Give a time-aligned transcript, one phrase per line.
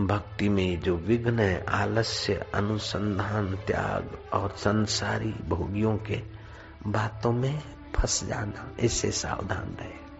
[0.00, 6.22] भक्ति में जो विघ्न है, आलस्य, अनुसंधान, त्याग और संसारी भोगियों के
[6.86, 7.62] बातों में
[7.96, 10.10] फंस जाना, इससे सावधान रहे।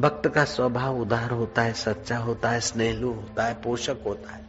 [0.00, 4.46] भक्त का स्वभाव उदार होता है, सच्चा होता है, स्नेहलु होता है, पोषक होता है।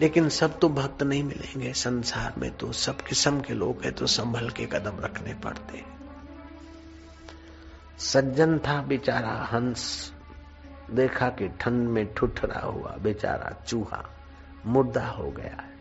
[0.00, 4.06] लेकिन सब तो भक्त नहीं मिलेंगे, संसार में तो सब किस्म के लोग हैं तो
[4.06, 5.84] संभल के कदम रखने पड़ते
[7.98, 10.13] सज्जन था बेचारा, हंस
[10.94, 14.04] देखा कि ठंड में ठुठरा हुआ, बेचारा चूहा,
[14.66, 15.74] मुर्दा हो गया है।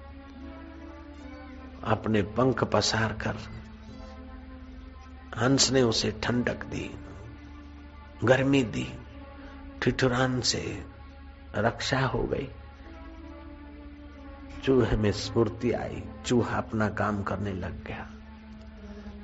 [1.84, 3.36] अपने पंख पसार कर,
[5.38, 6.90] हंस ने उसे ठंडक दी,
[8.24, 8.88] गर्मी दी,
[9.82, 10.86] ठिठुरान से
[11.56, 12.50] रक्षा हो गई।
[14.64, 18.10] चूहे में स्फूर्ति आई, चूहा अपना काम करने लग गया।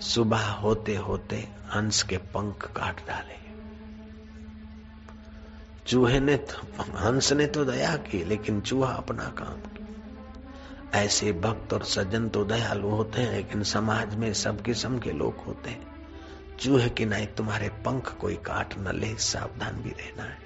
[0.01, 1.37] सुबह होते होते
[1.73, 3.38] हंस के पंख काट डाले।
[5.89, 11.73] चूहे ने तो हंस ने तो दया की, लेकिन चूहा अपना काम। किया ऐसे भक्त
[11.73, 16.07] और सज्जन तो दयालु होते हैं, लेकिन समाज में सब किस्म के लोग होते हैं।
[16.59, 20.37] चूहे की नहीं तुम्हारे पंख कोई काट न ले, सावधान भी रहना है।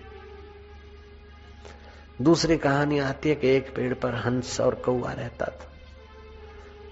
[2.22, 5.74] दूसरी कहानी आती है कि एक पेड़ पर हंस और कौआ रहता था।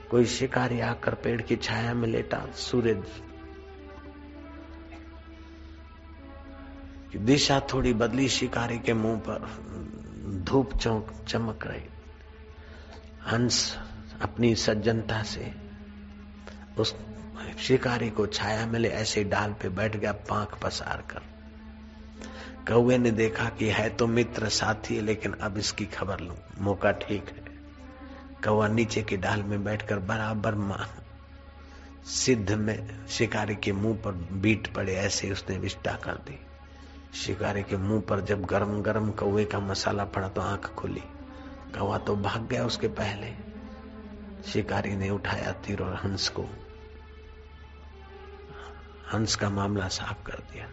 [0.10, 2.46] कोई शिकारी आकर पेड़ की छाया में लेटा
[7.12, 9.40] सूरज दिशा थोड़ी बदली शिकारी के मुँह पर।
[10.44, 11.84] धूप चौक चमक रही।
[13.32, 13.78] हंस
[14.22, 15.52] अपनी सज्जनता से
[16.78, 16.96] उस
[17.60, 21.22] शिकारी को छाया मिले, ऐसे डाल पे बैठ गया, पांख पसार कर।
[22.68, 26.92] कौए ने देखा कि है तो मित्र साथी है लेकिन अब इसकी खबर लू। मौका
[26.92, 27.44] ठीक है।
[28.44, 30.88] कौआ नीचे की डाल में बैठकर बराबर माँ
[32.06, 36.40] सिद्ध में शिकारी के मुँह पर बीट पड़े, ऐसे उसने विष्टा कर दी।
[37.14, 41.04] शिकारी के मुँह पर जब गरम गरम कौए का मसाला पड़ा तो आँख खुली।
[41.78, 43.34] कौआ तो भाग गया उसके पहले।
[44.52, 46.46] शिकारी ने उठाया तीर और हंस को।
[49.14, 50.70] हंस का मामला साफ़ कर दिया।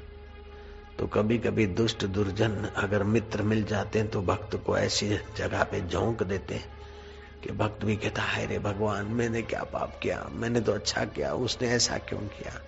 [0.99, 5.65] तो कभी कभी दुष्ट दुर्जन अगर मित्र मिल जाते हैं तो भक्त को ऐसी जगह
[5.65, 6.79] पे झोंक देते हैं
[7.45, 10.29] कि भक्त भी कहता है रे भगवान, मैंने क्या पाप किया?
[10.33, 12.68] मैंने तो अच्छा किया, उसने ऐसा क्यों किया?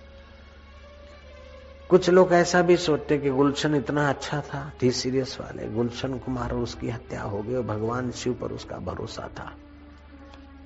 [1.91, 6.53] कुछ लोग ऐसा भी सोचते कि गुलशन इतना अच्छा था। टी सीरियस वाले। गुलशन कुमार
[6.53, 9.53] उसकी हत्या हो गई और भगवान शिव पर उसका भरोसा था।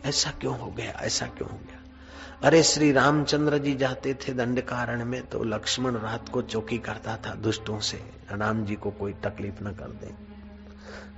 [0.06, 0.92] ऐसा क्यों हो गया?
[0.92, 1.82] ऐसा क्यों हो गया?
[2.44, 7.36] अरे, श्री रामचंद्र जी जाते थे दंडकारण में तो लक्ष्मण रात को चौकी करता था
[7.36, 7.98] दुष्टों से।
[8.32, 10.12] राम जी को कोई तकलीफ़ न कर दे।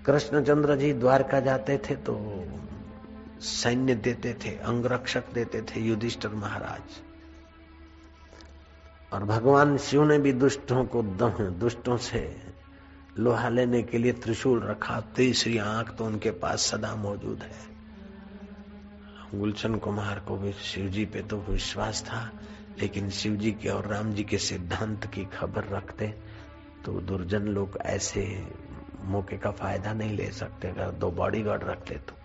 [0.05, 2.43] कृष्णचंद्र जी द्वारका जाते थे तो
[3.39, 7.06] सैन्य देते थे, अंगरक्षक देते थे युधिष्ठर महाराज।
[9.11, 12.21] और भगवान शिव ने भी दुष्टों को दम दुष्टों से
[13.19, 17.65] लोहा लेने के लिए त्रिशूल रखा, तीसरी आँख तो उनके पास सदा मौजूद है।
[19.33, 22.29] गुलशन कुमार को भी शिव जी पे तो विश्वास था,
[22.81, 26.13] लेकिन शिव जी के और राम जी के सिद्धांत की खबर रखते
[26.85, 28.27] तो दुर्जन लोग ऐसे
[29.05, 32.16] मौके का फ़ायदा नहीं ले सकते, अगर दो बॉडीगार्ड रख ले तो।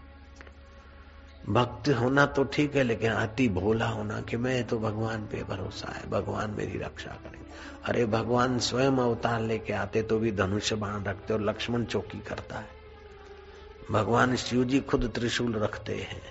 [1.48, 5.92] भक्त होना तो ठीक है, लेकिन अति भोला होना कि मैं तो भगवान पे भरोसा
[5.92, 7.50] है, भगवान मेरी रक्षा करेंगे।
[7.84, 12.58] अरे भगवान स्वयं अवतार लेके आते तो भी धनुष्य बाण रखते और लक्ष्मण चौकी करता
[12.58, 12.68] है।
[13.90, 16.22] भगवान शिव जी खुद त्रिशूल रखते हैं।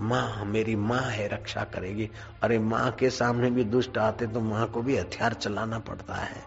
[0.00, 2.10] माँ, मेरी माँ है, रक्षा करेगी।
[2.42, 6.42] अरे माँ के सामने भी दुष्ट आते तो माँ को भी हथियार चलाना पड़ता है।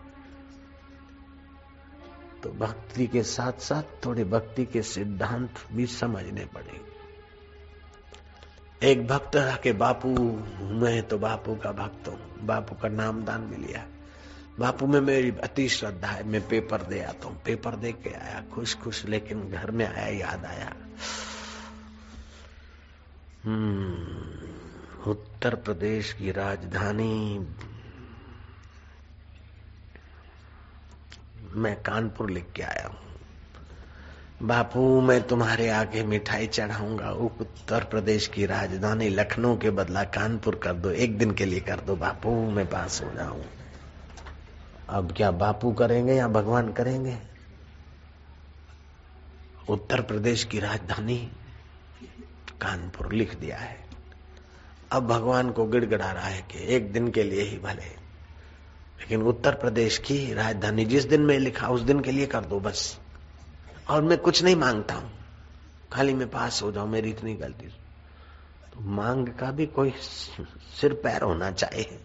[2.44, 6.93] तो भक्ति के साथ साथ थोड़े भक्ति के सिद्धांत भी समझने पड़ेंगे।
[8.84, 10.10] एक भक्त के, बापू,
[10.60, 13.86] मैं तो बापू का भक्त हूँ, बापू का नाम दान भी लिया।
[14.60, 18.44] बापू में मेरी अति श्रद्धा है, मैं पेपर दे आता हूँ, पेपर दे के आया
[18.54, 20.76] खुश खुश लेकिन घर में आया, याद आया।
[23.44, 27.48] हम्म उत्तर प्रदेश की राजधानी।
[31.56, 33.13] मैं कानपुर लिख के आया हूँ।
[34.44, 40.74] बापू, मैं तुम्हारे आगे मिठाई चढ़ाऊँगा। उत्तर प्रदेश की राजधानी लखनऊ के बदला कानपुर कर
[40.74, 43.44] दो। एक दिन के लिए कर दो बापू, मैं पास हो जाऊँ।
[44.90, 47.18] अब क्या बापू करेंगे या भगवान करेंगे?
[49.70, 51.32] उत्तर प्रदेश की राजधानी
[52.62, 53.78] कानपुर लिख दिया है।
[54.92, 58.04] अब भगवान को गिड़गड़ा रहा है कि एक दिन के लिए ही भले।
[59.00, 62.60] लेकिन उत्तर प्रदेश की राजधानी जिस दिन में लिखा, उस दिन के लिए कर दो
[62.60, 63.00] बस।
[63.90, 65.12] और मैं कुछ नहीं माँगता हूँ।
[65.92, 67.68] खाली मैं पास हो जाऊँ, मेरी इतनी गलती
[68.74, 69.92] तो मांग का भी कोई
[70.82, 72.00] सिर पैर होना चाहिए।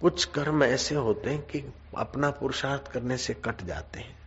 [0.00, 4.18] कुछ कर्म ऐसे होते हैं कि अपना पुरुषार्थ करने से कट जाते हैं।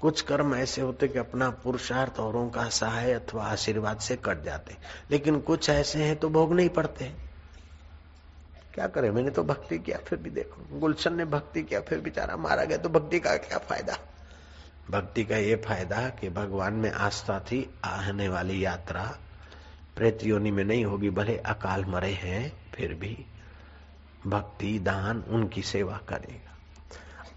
[0.00, 4.76] कुछ कर्म ऐसे होते कि अपना पुरुषार्थ औरों का सहाय अथवा आशीर्वाद से कट जाते
[5.10, 7.25] लेकिन कुछ ऐसे हैं तो भोग नहीं पड़ते
[8.76, 9.10] क्या करे?
[9.10, 12.78] मैंने तो भक्ति किया, फिर भी देखो। गुलशन ने भक्ति किया, फिर बेचारा मारा गया
[12.78, 13.96] तो भक्ति का क्या फ़ायदा?
[14.90, 19.02] भक्ति का ये फ़ायदा कि भगवान में आस्था थी, आने वाली यात्रा
[19.96, 23.16] प्रेत योनि में नहीं होगी, भले अकाल मरे हैं, फिर भी
[24.26, 26.54] भक्ति, दान, उनकी सेवा करेगा।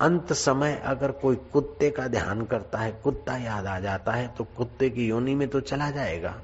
[0.01, 4.43] अंत समय अगर कोई कुत्ते का ध्यान करता है, कुत्ता याद आ जाता है तो
[4.57, 6.35] कुत्ते की योनि में तो चला जाएगा,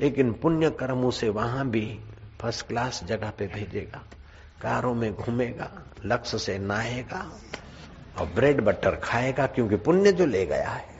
[0.00, 1.86] लेकिन पुण्य कर्म उसे वहाँ भी
[2.40, 4.02] फ़र्स्ट क्लास जगह पे भेजेगा।
[4.62, 5.70] कारों में घूमेगा,
[6.04, 7.20] लक्ष्य से नहाएगा
[8.18, 10.90] और ब्रेड बटर खाएगा क्योंकि पुण्य जो ले गया है।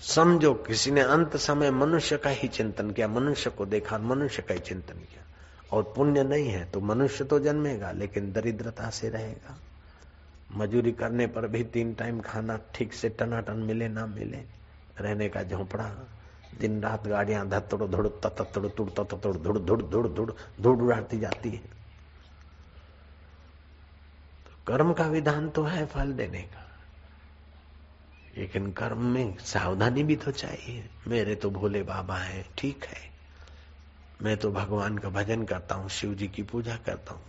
[0.00, 4.54] समझो, किसी ने अंत समय मनुष्य का ही चिंतन किया, मनुष्य को देखा, मनुष्य का
[4.54, 5.22] ही चिंतन किया।
[5.72, 9.56] और पुण्य नहीं है तो मनुष्य तो जन्मेगा, लेकिन दरिद्रता से रहेगा।
[10.56, 14.42] मजूरी करने पर भी तीन टाइम खाना ठीक से टनाटन मिले ना मिले,
[15.00, 15.90] रहने का झोंपड़ा।
[16.60, 21.50] दिन रात गाड़ियाँ धतड़ धुड़ ततड़ तुड़ ततड़ धुड़ धुड़ धुड़ धुड़ धुड़ उड़ाती जाती
[21.50, 21.58] है।
[24.38, 26.68] तो कर्म का विधान तो है फल देने का।
[28.38, 33.10] लेकिन कर्म में सावधानी भी तो चाहिए। मेरे तो भोले बाबा हैं, ठीक है।
[34.22, 37.22] मैं तो भगवान का भजन करता हूँ, शिव जी की पूजा करता हूँ।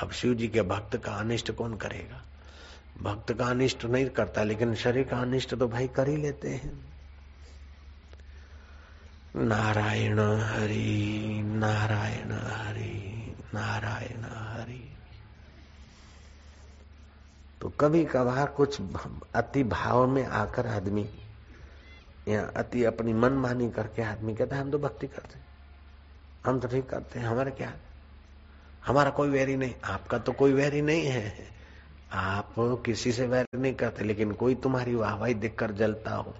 [0.00, 2.22] अब शिव जी के भक्त का अनिष्ट कौन करेगा?
[3.02, 6.89] भक्त का अनिष्ट नहीं करता, लेकिन शरीर का अनिष्ट तो भाई कर ही लेते हैं।
[9.36, 14.96] नारायण हरि नारायण हरि नारायण हरि।
[17.60, 18.80] तो कभी कभार कुछ
[19.34, 21.06] अति भाव में आकर आदमी,
[22.28, 25.38] या अति अपनी मनमानी करके आदमी कहता है, हम तो भक्ति करते
[26.46, 27.72] हम तो ठीक करते हैं। हमारे क्या?
[28.86, 31.48] हमारा कोई वैरी नहीं। आपका तो कोई वैरी नहीं है।
[32.12, 36.34] आप किसी से वैर नहीं करते, लेकिन कोई तुम्हारी वाहवाही देखकर जलता हो।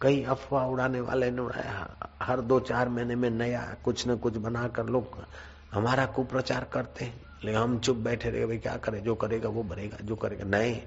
[0.00, 4.36] कई अफवाह उड़ाने वाले ने उड़ाया। हर दो चार महीने में नया कुछ न कुछ
[4.36, 5.18] बनाकर लोग
[5.72, 9.00] हमारा कुप्रचार करते हैं। लेकिन हम चुप बैठे रहे, भाई, क्या करे?
[9.00, 10.80] जो करेगा वो भरेगा, जो करेगा। नहीं,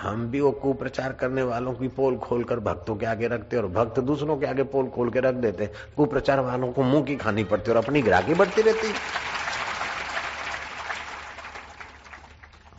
[0.00, 3.66] हम भी वो कुप्रचार करने वालों की पोल खोल कर भक्तों के आगे रखते और
[3.66, 5.66] भक्त दूसरों के आगे पोल खोल के रख देते
[5.96, 8.92] कुप्रचार वालों को मुँह की खानी पड़ती और अपनी ग्राहकी बढ़ती रहती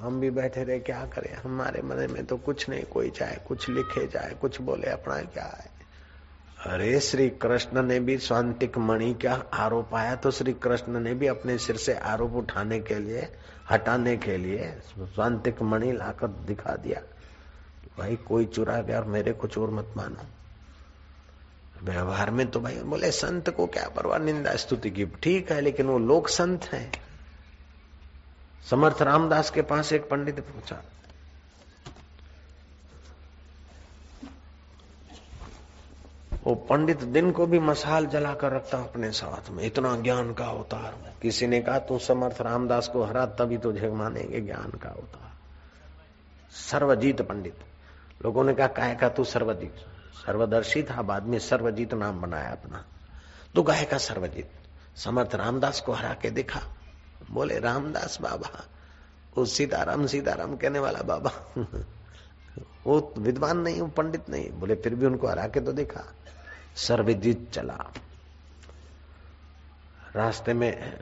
[0.04, 1.34] हम भी बैठे रहे, क्या करें?
[1.34, 5.44] हमारे मन में तो कुछ नहीं, कोई चाहे, कुछ लिखे जाए, कुछ बोले, अपना क्या
[5.44, 5.72] है?
[6.66, 11.28] अरे श्री कृष्ण ने भी स्वांतिक मणि का आरोप आया तो श्री कृष्ण ने भी
[11.28, 13.28] अपने सिर से आरोप उठाने के लिए,
[13.72, 14.70] हटाने के लिए
[15.00, 17.02] स्वांतिक मणि लाकर दिखा दिया।
[17.98, 20.26] भाई, कोई चुरा गया और मेरे को चोर मत मानो।
[21.84, 25.88] व्यवहार में तो भाई बोले, संत को क्या परवाह, निंदा स्तुति की, ठीक है, लेकिन
[25.88, 26.92] वो लोक संत है।
[28.70, 30.84] समर्थ रामदास के पास एक पंडित पूछा
[36.44, 41.14] वो पंडित दिन को भी मसाल जलाकर रखता अपने साथ में, इतना ज्ञान का अवतार
[41.22, 45.32] किसी ने कहा, तू समर्थ रामदास को हरा, तभी तुझे मानेंगे ज्ञान का अवतार।
[46.52, 47.58] सर्वजीत पंडित।
[48.26, 49.76] लोगों ने कहा काय का तू सर्वजीत
[50.26, 52.86] सर्वदर्शी था, बाद में सर्वजीत नाम बनाया अपना।
[53.56, 54.52] तू गाय का सर्वजीत,
[54.96, 56.60] समर्थ रामदास को हरा के दिखा।
[57.32, 58.66] बोले, रामदास बाबा,
[59.38, 61.32] वो सीताराम सीताराम कहने वाला बाबा।
[62.88, 66.04] वो विद्वान नहीं, वो पंडित नहीं। बोले, फिर भी उनको हरा के तो देखा
[66.76, 67.94] सर्वजीत चला।
[70.16, 71.00] रास्ते में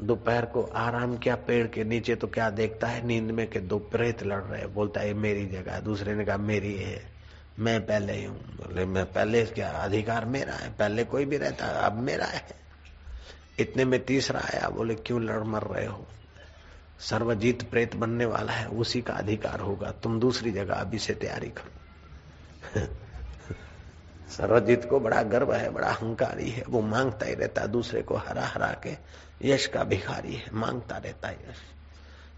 [0.00, 3.78] दोपहर को आराम किया, पेड़ के नीचे तो क्या देखता है, नींद में के दो
[3.78, 7.12] प्रेत लड़ रहे बोलता है मेरी जगह है। दूसरे ने कहा, मेरी है,
[7.58, 11.66] मैं पहले ही हूँ। बोले, मैं पहले क्या अधिकार, मेरा है, पहले कोई भी रहता,
[11.66, 12.67] अब मेरा है।
[13.58, 16.06] इतने में तीसरा आया, बोले, क्यों लड़ मर रहे हो?
[17.00, 21.48] सर्वजीत प्रेत बनने वाला है, उसी का अधिकार होगा। तुम दूसरी जगह अभी से तैयारी
[21.48, 21.70] करो।
[24.30, 28.16] सर्वजीत को बड़ा गर्व है, बड़ा अहंकारी है। वो माँगता ही रहता है दूसरे को
[28.16, 28.96] हरा हरा के
[29.42, 31.56] यश का भिखारी है, माँगता रहता है यश।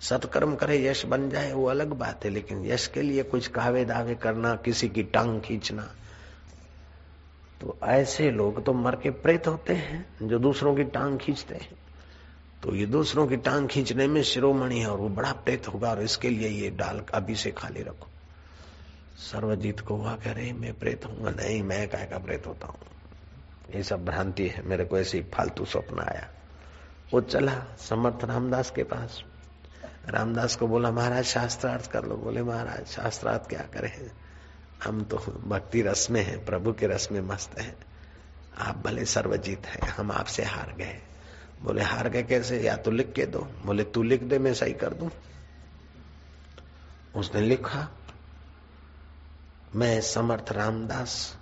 [0.04, 3.84] सत्कर्म करे, यश बन जाए, वो अलग बात है, लेकिन यश के लिए कुछ कावे
[3.84, 5.94] दावे करना, किसी की टांग खींचना
[7.60, 11.68] तो ऐसे लोग तो मर के प्रेत होते हैं, जो दूसरों की टांग खींचते हैं।
[12.62, 16.02] तो ये दूसरों की टांग खींचने में शिरोमणि है और वो बड़ा प्रेत होगा और
[16.02, 18.06] इसके लिए ये डाल अभी से खाली रखो।
[19.32, 22.78] सर्वजीत को हुआ कह रहे मैं प्रेत हूँगा नहीं, मैं काय का प्रेत होता हूँ?
[23.76, 26.28] ये सब भ्रांति है, मेरे को ऐसे फालतू स्वप्न आया।
[27.12, 29.22] वो चला समर्थ रामदास के पास।
[30.08, 34.10] रामदास को बोला, महाराज, शास्त्रार्थ कर लो। बोले, महाराज, शास्त्रार्थ क्या करें?
[34.84, 37.76] हम तो भक्ति रस में हैं, प्रभु के रस में मस्त हैं।
[38.58, 41.00] आप भले सर्वजीत हैं, हम आपसे हार गए।
[41.62, 42.60] बोले, हार गए कैसे?
[42.60, 45.10] या तो लिख के दो। बोले, तू लिख दे, मैं सही कर दूँ।
[47.16, 47.88] उसने लिखा,
[49.76, 51.36] मैं समर्थ रामदास,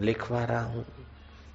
[0.00, 0.86] लिखवा रहा हूँ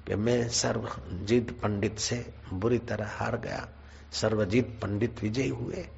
[0.06, 3.68] कि मैं सर्वजीत पंडित से बुरी तरह हार गया।
[4.12, 5.88] सर्वजीत पंडित विजयी हुए।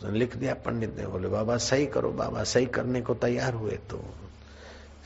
[0.00, 3.70] उसने लिख दिया, पंडित ने बोले, बाबा, सही करो, बाबा, सही करने को तैयार हुए
[3.70, 4.14] तो।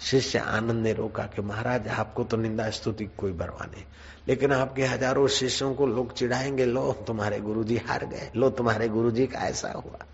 [0.00, 3.84] शिष्य आनंद ने रोका कि, महाराज, आपको तो निंदा स्तुति कोई बरवा नहीं।
[4.28, 9.26] लेकिन आपके हज़ारों शिष्यों को लोग चिढ़ाएँगे, लो, तुम्हारे गुरुजी हार गए, लो, तुम्हारे गुरुजी
[9.26, 10.04] का ऐसा हुआ।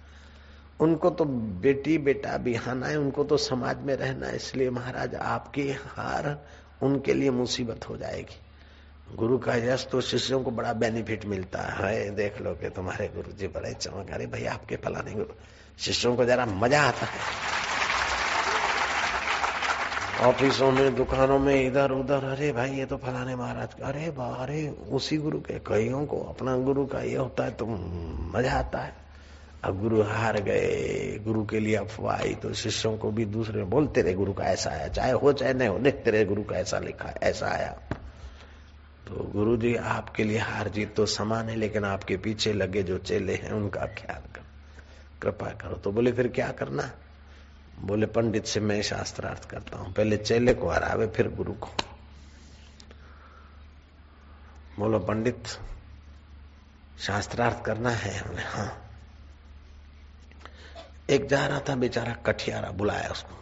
[0.81, 1.25] उनको तो
[1.61, 6.45] बेटी, बेटा बिहाना है, उनको तो समाज में रहना है, इसलिए महाराज, आपकी हार
[6.83, 8.39] उनके लिए मुसीबत हो जाएगी।
[9.17, 13.33] गुरु का यश तो शिष्यों को बड़ा बेनिफिट मिलता है। देख लो कि तुम्हारे गुरु
[13.33, 15.35] जी बड़े चमक अरे भाई, आपके फलाने गुरु।
[15.79, 17.19] शिष्यों को जरा मज़ा आता है।
[20.21, 24.69] ऑफिसों में, दुकानों में इधर उधर अरे भाई, ये तो फलाने महाराज का। अरे अरे,
[24.69, 27.67] उसी गुरु के कईयों को अपना गुरु का ये होता है तो
[28.35, 28.93] मज़ा आता है।
[29.65, 34.15] अब गुरु हार गए, गुरु के लिए अफवाह तो शिष्यों को भी दूसरे बोलते रहे
[34.15, 37.15] गुरु का ऐसा आया, चाहे हो, चाहे नहीं हो देखते रहे गुरु का ऐसा लिखा
[37.23, 37.77] ऐसा आया।
[39.09, 42.99] तो गुरु जी आपके लिए हार जीत तो समान है, लेकिन आपके पीछे लगे जो
[42.99, 44.45] चेले हैं, उनका ख्याल करो,
[45.23, 46.91] कृपा करो। तो बोले, फिर क्या करना?
[47.81, 51.69] बोले, पंडित से मैं शास्त्रार्थ करता हूँ। पहले चेले को हरावे, फिर गुरु को।
[54.79, 55.45] बोलो, पंडित,
[57.01, 58.91] शास्त्रार्थ करना है हमने हाँ।
[61.11, 63.39] एक जा रहा था बेचारा कठियारा, बुलाया उसको।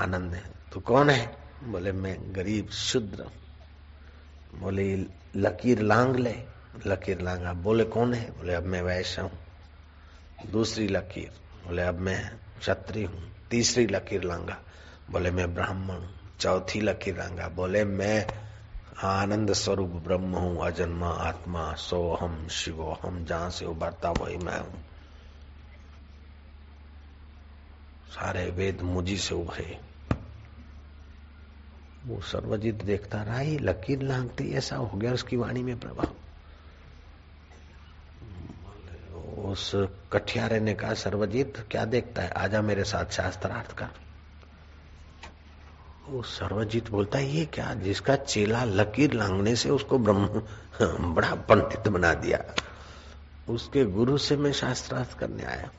[0.00, 0.42] आनंद ने,
[0.72, 1.36] तू कौन है?
[1.64, 3.30] बोले, मैं गरीब, शुद्र
[4.60, 4.96] बोले,
[5.36, 6.34] लकीर लांग ले।
[6.86, 8.30] लकीर लांगा बोले, कौन है?
[8.30, 9.30] बोले, अब मैं वैश्य हूँ।
[10.50, 11.30] दूसरी लकीर,
[11.66, 14.58] बोले, अब मैं क्षत्रिय हूँ। तीसरी लकीर लांगा,
[15.10, 16.06] बोले, मैं ब्राह्मण
[16.40, 18.26] चौथी लकीर लांगा, बोले, मैं
[19.02, 24.84] आनंद स्वरूप ब्रह्म हूँ। अजन्मा आत्मा, सोहम, शिवोहम, जहाँ से उभरता वही मैं हूँ।
[28.10, 29.93] सारे वेद मुझी से उभरे।
[32.06, 36.14] वो सर्वजित देखता रहा ही लकीर लांगती, ऐसा हो गया उसकी वाणी में प्रभाव.
[39.50, 39.72] उस
[40.12, 42.28] कठियारे ने कहा, सर्वजीत, क्या देखता है?
[42.28, 43.86] आजा मेरे साथ शास्त्रार्थ कर.
[46.08, 50.26] वो सर्वजीत बोलता है ये क्या, जिसका चेला लकीर लांगने से उसको ब्रह्म,
[51.14, 52.44] बड़ा पंडित बना दिया।
[53.48, 55.70] उसके गुरु से मैं शास्त्रार्थ करने आया।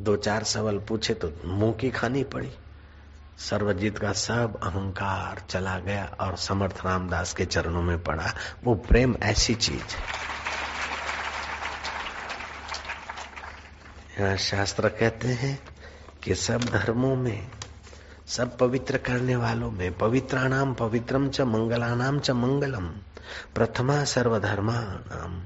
[0.00, 2.50] दो चार सवाल पूछे तो मुँह की खानी पड़ी।
[3.40, 9.16] सर्वजीत का सब अहंकार चला गया और समर्थ रामदास के चरणों में पड़ा। वो प्रेम
[9.22, 10.02] ऐसी चीज़ है।
[14.20, 15.60] यहाँ शास्त्र कहते हैं
[16.22, 17.50] कि सब धर्मों में,
[18.26, 22.86] सब पवित्र करने वालों में, पवित्राणाम पवित्रम च मंगलानाम च मंगलम,
[23.54, 25.42] प्रथमा सर्वधर्मा नाम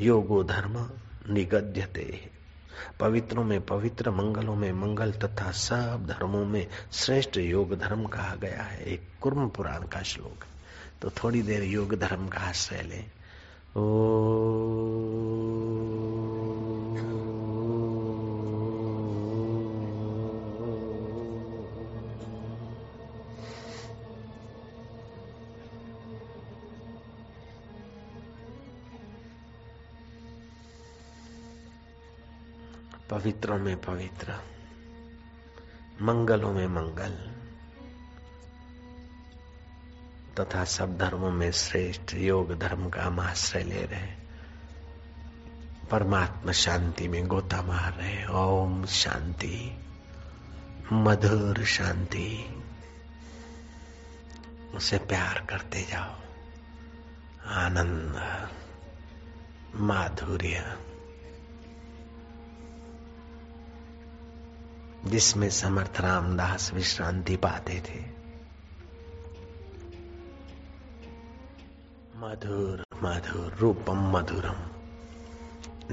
[0.00, 0.90] योगो धर्म
[1.28, 2.41] निगद्यते।
[3.00, 8.62] पवित्रों में पवित्र, मंगलों में मंगल तथा सब धर्मों में श्रेष्ठ योग धर्म कहा गया
[8.62, 10.44] है। एक कुर्म पुराण का श्लोक
[11.02, 13.04] तो थोड़ी देर योग धर्म का आश्रय ले।
[13.76, 13.82] ओ
[33.12, 34.34] पवित्रों में पवित्र,
[36.02, 37.10] मंगलों में मंगल,
[40.40, 44.12] तथा सब धर्मों में श्रेष्ठ योग धर्म का हम आश्रय ले रहे
[45.90, 49.84] परमात्मा शांति में गोता मार रहे ओम शांति,
[50.92, 52.62] मधुर शांति।
[54.74, 56.14] उसे प्यार करते जाओ।
[57.46, 58.48] आनंद,
[59.74, 60.91] माधुर्य।
[65.04, 68.22] जिसमें समर्थ रामदास विश्रांति पाते थे।
[72.16, 74.56] मधुर मधुर, रूपम मधुरम,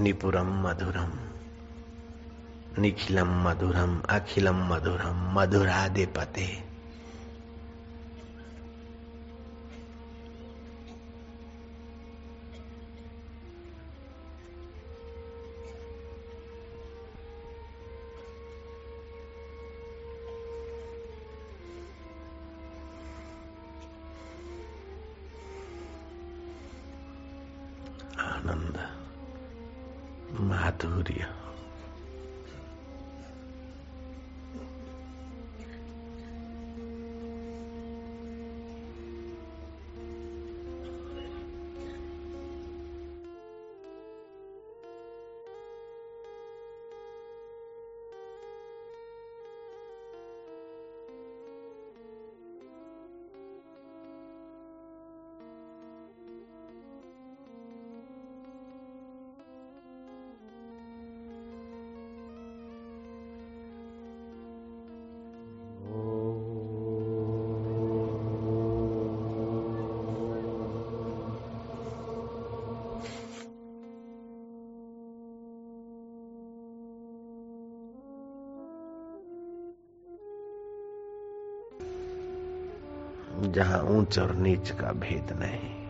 [0.04, 1.12] निपुरम मधुरम,
[2.82, 6.69] निखिलम मधुरम, अखिलम मधुरम, मधुराधिपते। आनंद
[84.10, 85.86] ऊंच और नीच का भेद नहीं।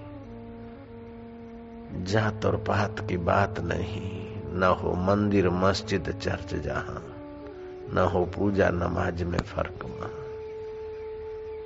[2.06, 7.16] जात और पात की बात नहीं। न हो मंदिर, मस्जिद, चर्च जहाँ।
[7.94, 10.12] न हो पूजा, नमाज़ में फ़र्क वहाँ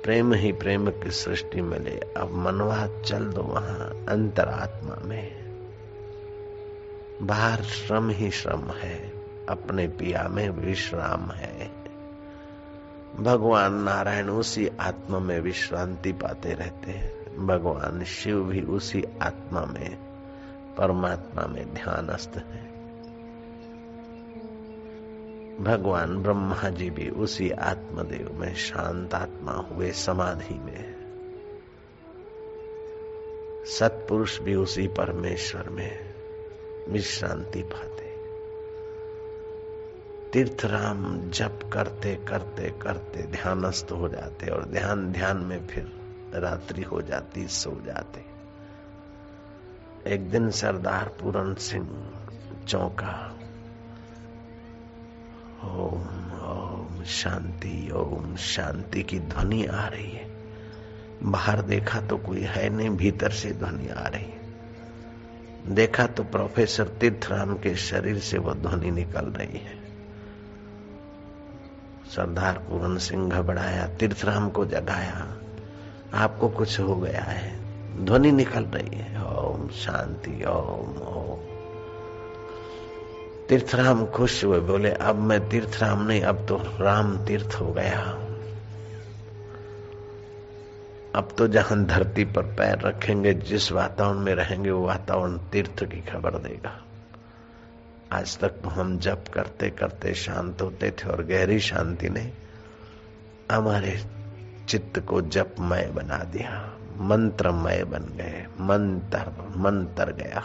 [0.04, 5.56] प्रेम ही प्रेम की सृष्टि मिले। अब मनवा चल दो वहाँ अंतरात्मा में।
[7.22, 9.12] बाहर श्रम ही श्रम है।
[9.48, 11.83] अपने पिया में विश्राम है।
[13.20, 19.96] भगवान नारायण उसी आत्मा में विश्रांति पाते रहते हैं। भगवान शिव भी उसी आत्मा में,
[20.74, 22.74] परमात्मा में ध्यानस्थ है।
[25.60, 31.04] भगवान ब्रह्मा जी भी उसी आत्मदेव में शांत आत्मा हुए समाधि में
[33.66, 36.14] सत्पुरुष भी उसी परमेश्वर में
[36.88, 37.93] विश्रांति पाते
[40.34, 45.92] तीर्थराम जप करते करते करते ध्यानस्थ हो जाते और ध्यान ध्यान में फिर
[46.34, 48.24] रात्रि हो जाती, सो जाते।
[50.10, 52.12] एक दिन सरदार पूरन सिंह
[52.68, 53.36] चौका।
[55.64, 60.34] ओम ओम शांति ओम शांति की ध्वनि आ रही है।
[61.22, 64.40] बाहर देखा तो कोई है नहीं, भीतर से ध्वनि आ रही है।
[65.74, 69.83] देखा तो प्रोफेसर तीर्थराम के शरीर से वह ध्वनि निकल रही है।
[72.08, 75.36] सरदार पूरन सिंह घबराया तीर्थराम को जगाया।
[76.14, 77.58] आपको कुछ हो गया है,
[78.04, 81.54] ध्वनि निकल रही है। ओम शांति, ओम ओम।
[83.48, 88.00] तीर्थराम खुश हुए, बोले, अब मैं तीर्थराम नहीं, अब तो राम तीर्थ हो गया।
[91.14, 96.00] अब तो जहाँ धरती पर पैर रखेंगे, जिस वातावरण में रहेंगे, वो वातावरण तीर्थ की
[96.00, 96.83] खबर देगा।
[98.14, 102.32] आज तक तो हम जप करते करते शांत होते थे और गहरी शांति ने
[103.52, 104.04] हमारे
[104.68, 110.42] चित्त को जपमय बना दिया, मंत्रमय बन गए, मंत्र मंत्र गया।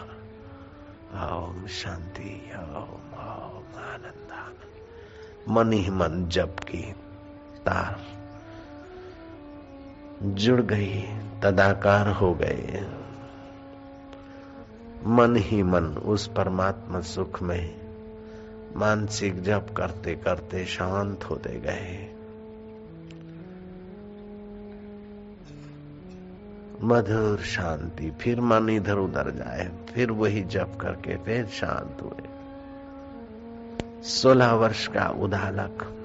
[1.38, 4.30] ओम शांति, ओम ओम आनंद
[5.50, 6.96] मन ही मन जप की
[7.66, 8.00] तार
[10.24, 11.02] जुड़ गई,
[11.44, 12.88] तदाकार हो गए।
[15.06, 17.80] मन ही मन उस परमात्मा सुख में
[18.76, 22.16] मानसिक जप करते करते शांत होते गए।
[26.82, 32.30] मधुर शांति, फिर मन इधर उधर जाए, फिर वही जप करके फिर शांत हुए।
[34.04, 35.96] सोलह वर्ष का उदालक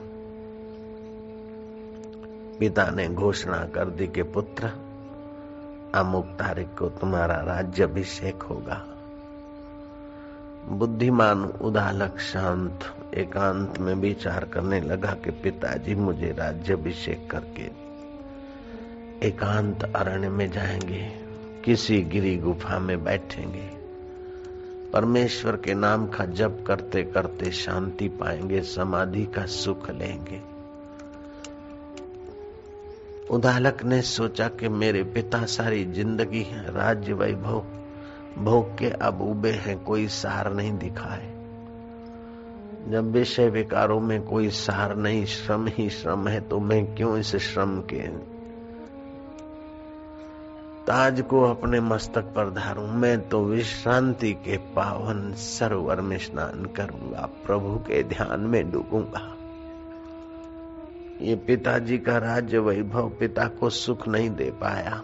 [2.61, 4.84] पिता ने घोषणा कर दी कि पुत्र
[5.95, 8.87] अमुक तारीख को तुम्हारा राज्य अभिषेक होगा।
[10.69, 12.81] बुद्धिमान उदालक शांत,
[13.15, 17.85] एकांत में विचार करने लगा कि पिताजी मुझे राज्य अभिषेक करके
[19.29, 21.13] एकांत अरण्य में जाएँगे,
[21.65, 23.71] किसी गिरी गुफा में बैठेंगे।
[24.93, 30.54] परमेश्वर के नाम का जप करते करते शांति पाएँगे, समाधि का सुख लेंगे।
[33.31, 37.65] उदालक ने सोचा कि मेरे पिता सारी ज़िंदगी है, राज्य वैभव,
[38.39, 41.33] भोग के अब उबे हैं, कोई सार नहीं दिखा है
[42.91, 47.37] जब विषय विकारों में कोई सार नहीं, श्रम ही श्रम है तो मैं क्यों इस
[47.37, 48.09] श्रम के
[50.87, 52.87] ताज को अपने मस्तक पर धारूं?
[52.87, 59.34] मैं तो विश्रांति के पावन सरोवर में स्नान करूँगा, प्रभु के ध्यान में डूबूँगा।
[61.21, 65.03] ये पिताजी का राज्य वैभव पिता को सुख नहीं दे पाया।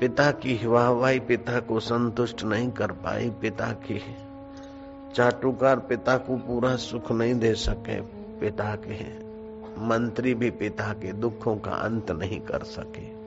[0.00, 4.02] पिता की वाहवाही पिता को संतुष्ट नहीं कर पाई। पिता की
[5.14, 8.00] चाटुकार पिता को पूरा सुख नहीं दे सके।
[8.40, 9.28] पिता के
[9.86, 13.18] मंत्री भी पिता के दुखों का अंत नहीं कर सके।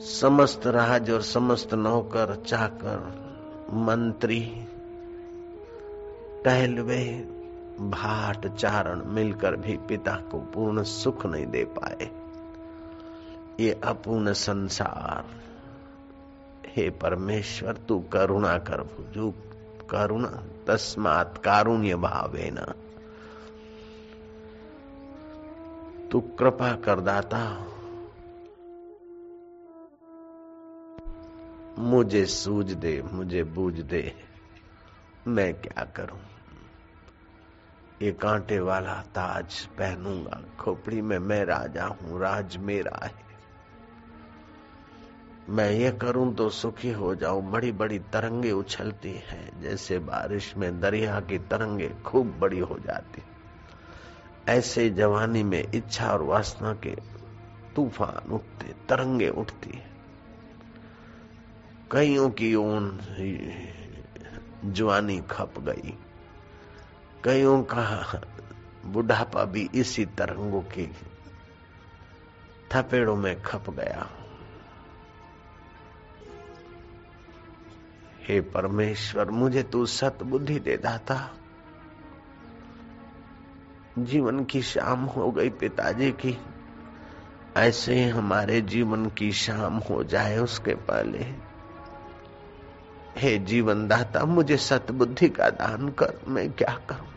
[0.00, 3.22] समस्त राज और समस्त नौकर चाकर
[3.72, 4.66] मंत्री,
[6.44, 7.31] टहलवे
[7.90, 12.10] भाट चारण मिलकर भी पिता को पूर्ण सुख नहीं दे पाए।
[13.60, 15.24] ये अपूर्ण संसार।
[16.66, 19.34] हे परमेश्वर, तू करुणा कर भुजू
[19.90, 22.74] करुणा, तस्मात कारुण्य भावे न
[26.10, 27.66] तू कृपा कर, दाता।
[31.78, 34.14] मुझे सूझ दे, मुझे बूझ दे।
[35.26, 36.31] मैं क्या करूँ?
[38.02, 43.22] ये कांटे वाला ताज पहनूँगा। खोपड़ी में मैं राजा हूँ, राज मेरा है।
[45.48, 50.80] मैं ये करूँ तो सुखी हो जाऊँ। बड़ी बड़ी तरंगे उछलती हैं, जैसे बारिश में
[50.80, 53.22] दरिया की तरंगे खूब बड़ी हो जाती।
[54.48, 56.96] ऐसे जवानी में इच्छा और वासना के
[57.76, 59.90] तूफ़ान उठते, तरंगे उठती है।
[61.92, 62.98] कईयों की ऊन,
[64.64, 65.98] जवानी खप गई।
[67.24, 68.20] कईयों का
[68.86, 70.96] बुढ़ापा भी इसी तरंगों की
[72.72, 74.10] थपेड़ों में खप गया
[78.28, 81.30] हे। परमेश्वर, मुझे तू सत बुद्धि दे दाता।
[83.98, 86.38] जीवन की शाम हो गई पिताजी की।
[87.56, 91.52] ऐसे ही हमारे जीवन की शाम हो जाए उसके पहले।
[93.16, 97.11] हे जीवन दाता मुझे सतबुद्धि का दान कर, मैं क्या करूँ?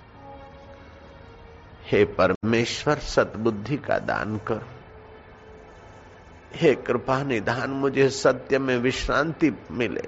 [1.86, 4.62] हे परमेश्वर सतबुद्धि का दान कर।
[6.54, 10.04] हे कृपा निधान, मुझे सत्य में विश्रांति मिले।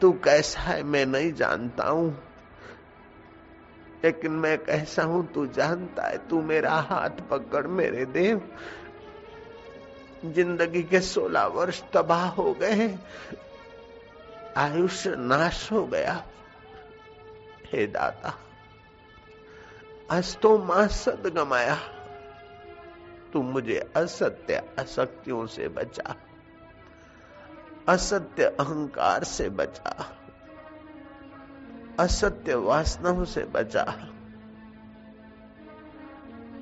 [0.00, 2.22] तू कैसा है, मैं नहीं जानता हूँ।
[4.04, 8.50] लेकिन मैं कैसा हूँ, तू जानता है, तू मेरा हाथ पकड़, मेरे देव।
[10.24, 12.98] ज़िंदगी के सोलह वर्ष तबाह हो गए
[14.56, 16.24] आयुष्य नाश हो गया।
[17.72, 18.34] हे दाता
[20.12, 21.76] आज तो माँ सद गमाया
[23.32, 26.14] तू मुझे असत्य असक्तियों से बचा।
[27.88, 30.16] असत्य अहंकार से बचा।
[32.00, 33.84] असत्य वासनाओं से बचा।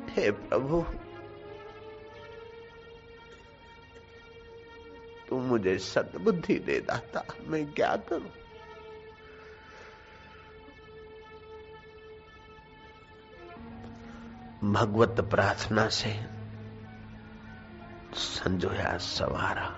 [0.08, 0.84] हे प्रभु
[5.28, 8.47] तू मुझे सदबुद्धि दे दाता मैं क्या करूँ?
[14.64, 16.26] भगवत प्रार्थना से
[18.14, 19.76] संजोया सवारा।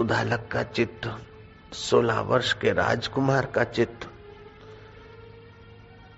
[0.00, 1.26] उदालक का चित्त,
[1.74, 4.10] सोलह वर्ष के राजकुमार का चित्त।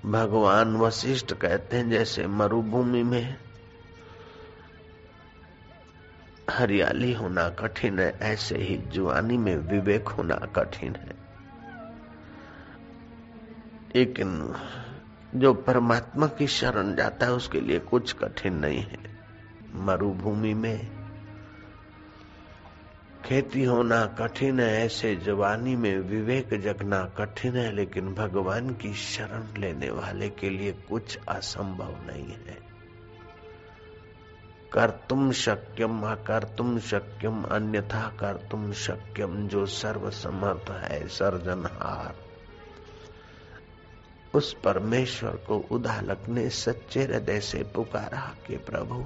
[0.06, 3.36] भगवान वशिष्ठ कहते हैं, जैसे मरुभूमि में
[6.50, 11.28] हरियाली होना कठिन है, ऐसे ही जुआनी में विवेक होना कठिन है।
[13.96, 14.54] लेकिन
[15.34, 18.98] जो परमात्मा की शरण जाता है, उसके लिए कुछ कठिन नहीं है।
[19.74, 20.98] मरुभूमि में
[23.24, 29.60] खेती होना कठिन है, ऐसे जवानी में विवेक जगना कठिन है, लेकिन भगवान की शरण
[29.60, 32.68] लेने वाले के लिए कुछ असंभव नहीं है।
[34.72, 42.27] कर तुम शक्यम, अकर तुम शक्यम, अन्यथा कर तुम शक्यम, जो सर्वसमर्थ है, सर्जनहार।
[44.34, 49.04] उस परमेश्वर को उदालक ने सच्चे हृदय से पुकारा कि प्रभु,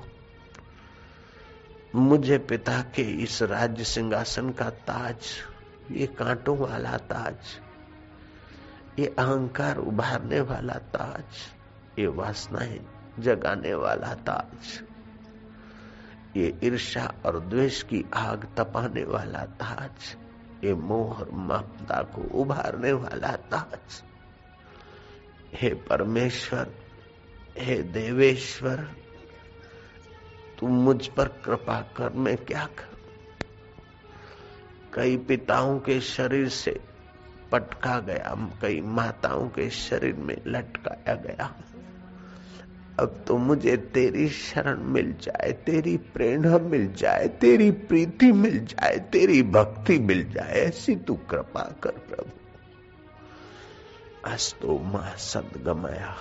[1.95, 5.17] मुझे पिता के इस राज्य सिंहासन का ताज,
[5.91, 7.37] ये कांटों वाला ताज,
[8.99, 11.25] ये अहंकार उभारने वाला ताज,
[11.99, 12.81] ये वासनाएँ
[13.19, 14.81] जगाने वाला ताज,
[16.37, 20.17] ये ईर्षा और द्वेष की आग तपाने वाला ताज,
[20.65, 24.03] ये मोह और ममता को उभारने वाला ताज।
[25.55, 26.71] हे परमेश्वर,
[27.59, 28.77] हे देवेश्वर
[30.59, 32.97] तू मुझ पर कृपा कर, मैं क्या कर?
[34.95, 36.81] कई पिताओं के शरीर से
[37.53, 41.63] पटका गया, कई माताओं के शरीर में लटकाया गया।
[43.01, 48.99] अब तो मुझे तेरी शरण मिल जाए, तेरी प्रेरणा मिल जाए, तेरी प्रीति मिल जाए,
[48.99, 52.42] तेरी भक्ति मिल जाए, ऐसी तू कृपा कर प्रभु।
[54.25, 56.17] अस्तो माँ सदगमया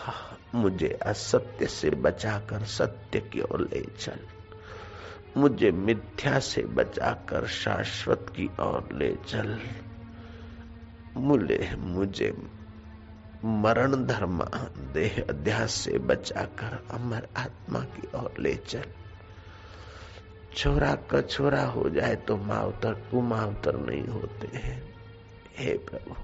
[0.55, 4.19] मुझे असत्य से बचाकर सत्य की ओर ले चल।
[5.37, 9.59] मुझे मिथ्या से बचाकर शाश्वत की ओर ले चल।
[11.17, 12.37] मुझे मुझे
[13.45, 14.43] मरण धर्म,
[14.93, 18.83] देह अध्यास से बचाकर अमर आत्मा की ओर ले चल।
[20.57, 24.93] छोरा कछोरा हो जाए तो मावतर कुमावतर नहीं होते हैं।
[25.57, 26.15] हे प्रभु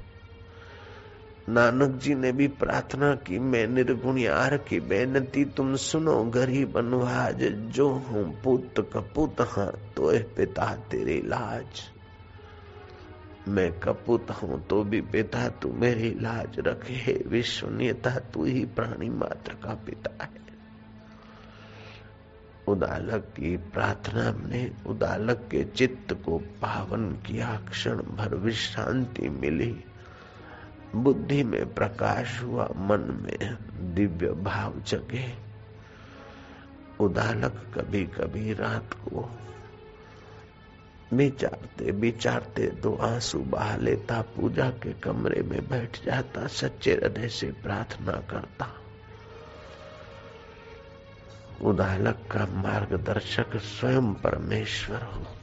[1.49, 7.43] नानक जी ने भी प्रार्थना की, मैं निर्गुण यार की बेनती, तुम सुनो गरीब अनुवाज
[7.73, 11.81] जो हूँ पुत कपूत हाँ तो पिता तेरे लाज।
[13.47, 19.53] मैं कपूत हूँ तो भी पिता तू मेरी लाज रखे विश्वनीयता तू ही प्राणी मात्र
[19.53, 20.45] का पिता है।
[22.67, 29.75] उदालक की प्रार्थना ने, उदालक के चित्त को पावन किया क्षण भर विश्रांति मिली।
[30.95, 33.57] बुद्धि में प्रकाश हुआ, मन में
[33.95, 35.33] दिव्य भाव जगे।
[36.99, 39.39] उदालक कभी कभी रात को
[41.13, 47.51] विचारते विचारते तो आँसू बहा लेता, पूजा के कमरे में बैठ जाता, सच्चे हृदय से
[47.51, 48.73] प्रार्थना करता।
[51.61, 55.36] उदालक का मार्गदर्शक स्वयं परमेश्वर हो।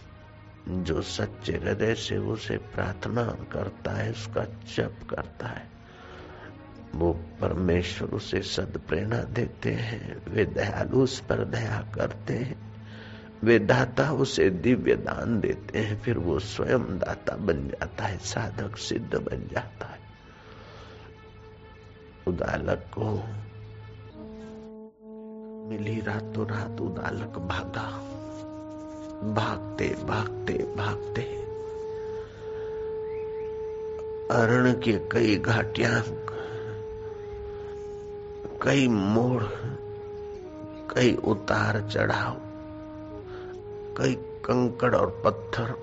[0.69, 5.71] जो सच्चे हृदय से उसे प्रार्थना करता है, उसका जप करता है।
[6.95, 12.75] वो परमेश्वर उसे सद प्रेरणा देते हैं, वे दयालु उस पर दया करते हैं।
[13.43, 18.77] वे दाता उसे दिव्य दान देते हैं, फिर वो स्वयं दाता बन जाता है, साधक
[18.77, 20.01] सिद्ध बन जाता है।
[22.29, 23.05] उदालक को
[25.69, 28.21] मिली रातों रात उदालक भागा।
[29.25, 31.23] भागते भागते भागते
[34.31, 36.03] अरण के कई घाटिया
[38.63, 39.43] कई मोड़,
[40.95, 42.37] कई उतार चढ़ाव,
[43.97, 45.75] कई कंकड़ और पत्थर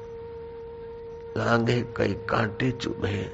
[1.37, 3.31] लांगे कई कांटे चुभे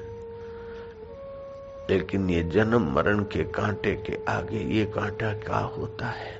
[1.90, 6.37] लेकिन ये जन्म मरण के कांटे के आगे ये कांटा क्या होता है?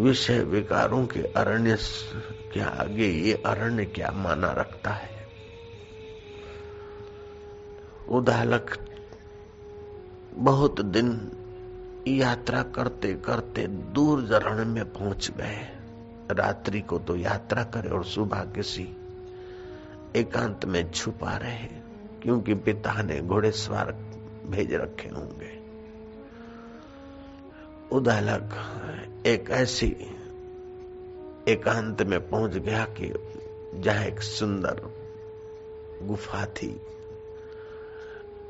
[0.00, 1.78] विषय विकारों के अरण्य
[2.52, 5.26] के आगे ये अरण्य क्या माना रखता है?
[8.08, 8.78] उदालक
[10.34, 11.32] बहुत दिन
[12.08, 15.68] यात्रा करते करते दूर जरण में पहुँच गए।
[16.30, 18.88] रात्रि को तो यात्रा करे और सुबह किसी
[20.16, 21.68] एकांत में छुपा रहे,
[22.22, 23.92] क्योंकि पिता ने घोड़ेसवार
[24.46, 25.61] भेज रखे होंगे।
[27.92, 28.50] उदालक
[29.26, 29.96] एक ऐसी
[31.48, 33.12] एकांत में पहुँच गया कि
[33.80, 34.80] जहाँ एक सुंदर
[36.02, 36.80] गुफा थी।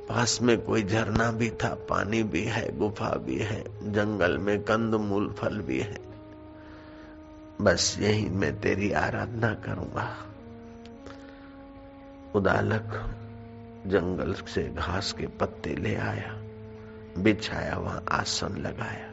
[0.09, 4.94] पास में कोई झरना भी था, पानी भी है, गुफा भी है, जंगल में कंद
[4.94, 5.98] मूल फल भी है।
[7.61, 10.16] बस यही मैं तेरी आराधना करूँगा।
[12.35, 13.16] उदालक
[13.87, 16.42] जंगल से घास के पत्ते ले आया,
[17.18, 19.12] बिछाया वहाँ आसन लगाया।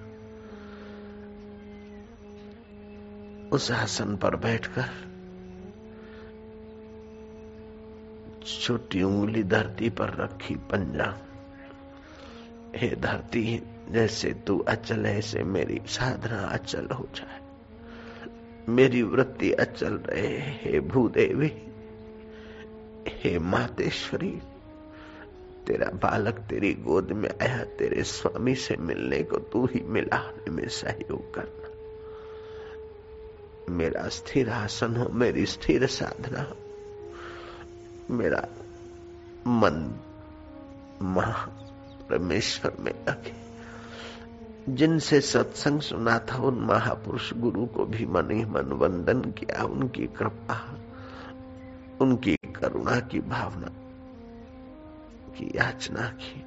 [3.52, 5.10] उस आसन पर बैठकर
[8.62, 11.18] छोटी उंगली धरती पर रखी, पंजा,
[12.76, 17.42] हे धरती, जैसे तू अचल है, ऐसे मेरी साधना अचल हो जाए।
[18.70, 21.52] मेरी वृत्ति अचल रहे, हे भूदेवी,
[23.08, 24.42] हे मातेश्वरी,
[25.68, 30.68] तेरा बालक तेरी गोद में आया, तेरे स्वामी से मिलने को तू ही मिलाने में
[30.68, 31.59] सहयोग करना
[33.70, 36.58] मेरा स्थिर आसन हो, मेरी स्थिर साधना हो,
[38.12, 38.48] मेरा
[39.48, 40.00] मन
[41.02, 41.46] महा
[42.10, 43.50] परमेश्वर में लगे।
[44.70, 50.08] जिनसे सत्संग सुना था, उन महापुरुष गुरु को भी मन ही मन वंदन किया। उनकी
[50.08, 50.78] कृपा,
[52.02, 53.68] उनकी करुणा की भावना,
[55.38, 56.46] की याचना की।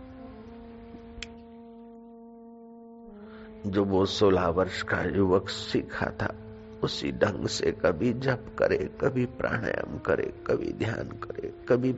[3.71, 6.35] जो वो सोलह वर्ष का युवक सीखा था
[6.83, 11.93] उसी ढंग से कभी जप करे, कभी प्राणायाम करे, कभी ध्यान करे, कभी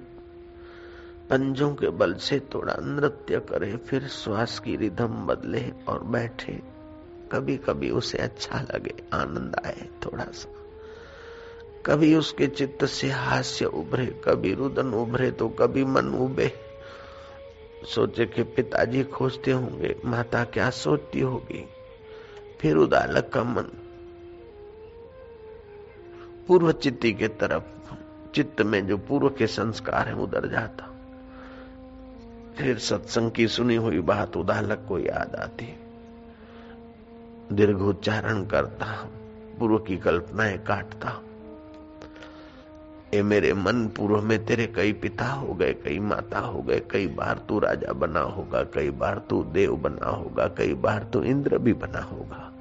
[1.31, 6.63] पंजों के बल से थोड़ा नृत्य करे, फिर श्वास की रिधम बदले और बैठे।
[7.33, 10.53] कभी कभी उसे अच्छा लगे, आनंद आए थोड़ा सा
[11.87, 16.53] कभी उसके चित्त से हास्य उभरे, कभी रुदन उभरे तो कभी मन उबे
[17.95, 21.65] सोचे कि पिताजी खोजते होंगे, माता क्या सोचती होगी?
[22.61, 23.67] फिर उदालक का मन
[26.49, 27.95] पूर्व चित्ती के तरफ़,
[28.35, 30.91] चित्त में जो पूर्व के संस्कार है उधर जाता।
[32.59, 35.77] फिर सत्संग की सुनी हुई बात उदालक को याद आती।
[37.53, 39.09] दीर्घ उच्चारण करता,
[39.59, 41.23] पूर्व की कल्पनाएँ काटता।
[43.15, 47.07] ए मेरे मन, पूर्व में तेरे कई पिता हो गए, कई माता हो गए, कई
[47.07, 51.59] बार तू राजा बना होगा, कई बार तू देव बना होगा, कई बार तू इंद्र
[51.59, 52.54] भी बना होगा।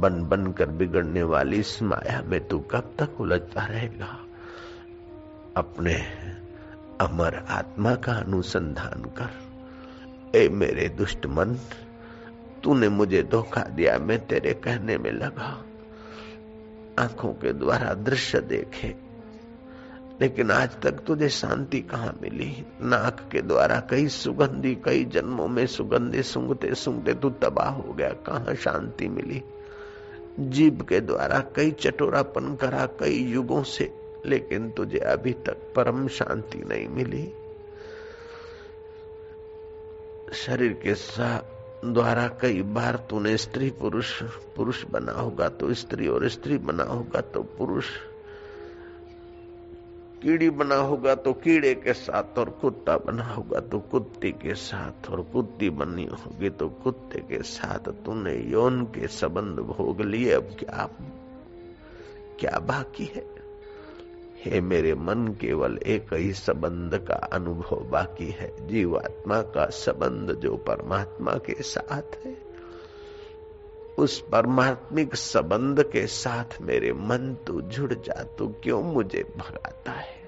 [0.00, 4.18] बन बन कर बिगड़ने वाली इस माया में तू कब तक उलझता रहेगा?
[5.56, 5.94] अपने
[7.00, 9.46] अमर आत्मा का अनुसंधान कर।
[10.38, 11.54] ए मेरे दुष्ट मन,
[12.64, 15.64] तूने मुझे धोखा दिया, मैं तेरे कहने में लगा।
[16.98, 18.94] आँखों के द्वारा दृश्य देखे।
[20.20, 22.66] लेकिन आज तक तुझे शांति कहाँ मिली?
[22.82, 28.10] नाक के द्वारा कई सुगंधी, कई जन्मों में सुगंधे, सुंगते सुंगते तू तबाह हो गया।
[28.10, 29.42] कहाँ शांति मिली?
[30.38, 33.90] जीव के द्वारा कई चटोरापन करा कई युगों से,
[34.26, 37.24] लेकिन तुझे अभी तक परम शांति नहीं मिली।
[40.34, 44.22] शरीर के साथ द्वारा कई बार तूने स्त्री पुरुष
[44.56, 47.86] पुरुष बना होगा तो स्त्री और स्त्री बना होगा तो पुरुष।
[50.22, 55.10] कीड़ी बना होगा तो कीड़े के साथ और कुत्ता बना होगा तो कुत्ते के साथ
[55.10, 60.42] और कुत्ती बनी होगी तो कुत्ते के साथ। तूने यौन के संबंध भोग लिए, अब
[60.42, 60.90] क्या?
[62.40, 63.36] क्या बाकी है?
[64.44, 70.56] हे मेरे मन, केवल एक ही संबंध का अनुभव बाकी है। जीवात्मा का संबंध जो
[70.56, 72.45] परमात्मा के साथ है।
[73.98, 80.26] उस परमात्मिक संबंध के साथ मेरे मन तो जुड़ जा तो क्यों मुझे भगाता है?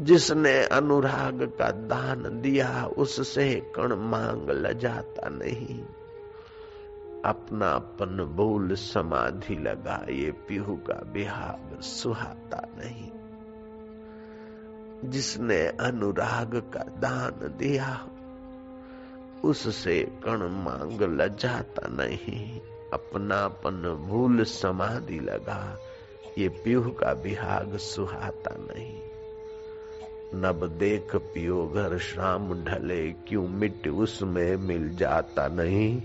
[0.00, 5.84] जिसने अनुराग का दान दिया, उससे कण मांग लजाता नहीं।
[7.24, 13.10] अपना अपनापन भूल समाधि लगा, ये पीहू का बिहाग सुहाता नहीं।
[15.10, 18.08] जिसने अनुराग का दान दिया
[19.44, 22.60] उससे कण मांग लजाता नहीं।
[22.92, 25.78] अपनापन भूल समाधि लगा।
[26.38, 29.00] ये पीहू का बिहाग सुहाता नहीं।
[30.34, 36.02] नब देख पियो घर शाम ढले, क्यों मिट उसमें मिल जाता नहीं।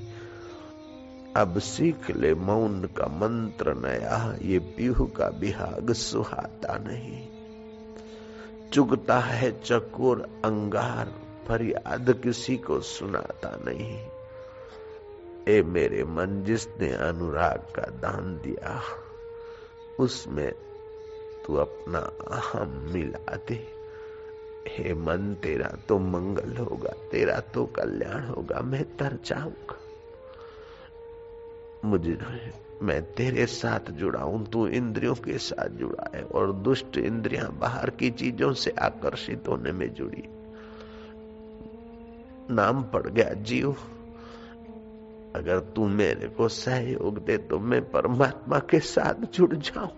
[1.38, 7.28] अब सीख ले मौन का मंत्र नया, ये पीहू का बिहाग सुहाता नहीं।
[8.74, 14.08] चुगता है चकोर अंगार फरियाद किसी को सुनाता नहीं।
[15.48, 18.82] ए मेरे मन, जिसने अनुराग का दान दिया,
[20.00, 20.52] उसमें
[21.46, 22.00] तू अपना
[22.32, 23.68] अहम मिला दे।
[24.68, 29.80] हे मन, तेरा तो मंगल होगा, तेरा तो कल्याण होगा, मैं तर जाऊँगा।
[31.86, 32.20] मुझे
[32.82, 37.90] मैं तेरे साथ जुड़ा हूँ तू इंद्रियों के साथ जुड़ा है और दुष्ट इंद्रियाँ बाहर
[37.90, 40.39] की चीज़ों से आकर्षित होने में जुड़ी।
[42.50, 43.76] नाम पड़ गया, जीव।
[45.36, 49.90] अगर तू मेरे को सहयोग दे तो मैं परमात्मा के साथ जुड़ जाऊँ।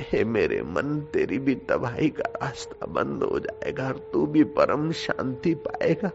[0.00, 4.92] हे मेरे मन, तेरी भी तबाही का रास्ता बंद हो जाएगा और तू भी परम
[4.92, 6.10] शांति पाएगा।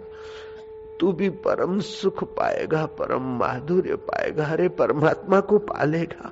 [1.00, 6.32] तू भी परम सुख पाएगा, परम माधुर्य पाएगा, अरे परमात्मा को पालेगा।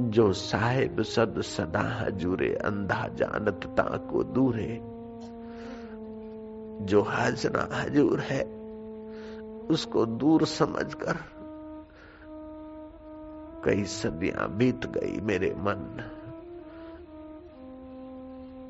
[0.00, 3.60] जो साहेब सद सदा हजूरे अंधा जानत
[4.12, 4.80] को दूरे।
[6.86, 8.44] जो हाजना हजूर है,
[9.70, 11.16] उसको दूर समझकर
[13.64, 16.04] कई सदियाँ बीत गई मेरे मन।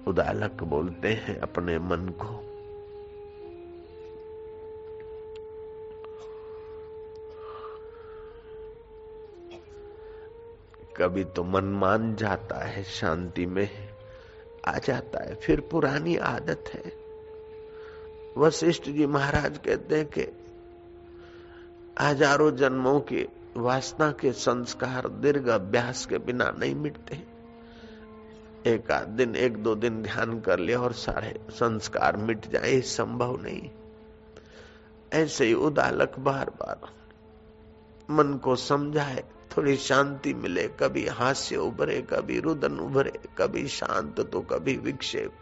[0.06, 2.49] उदालक बोलते हैं अपने मन को।
[11.00, 13.68] कभी तो मन मान जाता है, शांति में
[14.68, 16.92] आ जाता है। फिर पुरानी आदत है।
[18.38, 20.26] वशिष्ठ जी महाराज कहते हैं कि
[22.00, 27.22] हज़ारों जन्मों की वासना के संस्कार, दीर्घ अभ्यास के बिना नहीं मिटते।
[28.66, 33.42] एक आध दिन, एक दो दिन ध्यान कर ले और सारे संस्कार मिट जाए संभव
[33.42, 33.70] नहीं।
[35.12, 36.88] ऐसे ही उदालक बार बार
[38.10, 44.40] मन को समझाए थोड़ी शांति मिले, कभी हास्य उभरे, कभी रुदन उभरे, कभी शांत तो
[44.42, 45.32] कभी विक्षेप।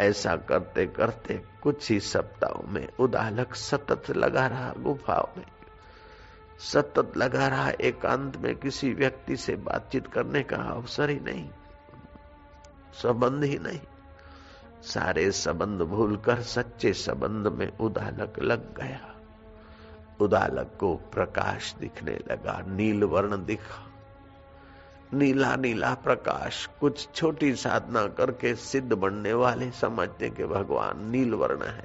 [0.00, 5.46] ऐसा करते करते कुछ ही सप्ताहों में उदालक सतत लगा रहा गुफाओं में।
[6.62, 11.48] सतत लगा रहा एकांत में किसी व्यक्ति से बातचीत करने का अवसर ही नहीं,
[12.94, 13.80] संबंध ही नहीं।
[14.84, 19.11] सारे संबंध भूलकर सच्चे संबंध में उदालक लग गया।
[20.20, 23.88] उदालक को प्रकाश दिखने लगा, नील वर्ण दिखा।
[25.14, 31.62] नीला नीला प्रकाश, कुछ छोटी साधना करके सिद्ध बनने वाले समझते कि भगवान नील वर्ण
[31.62, 31.84] है।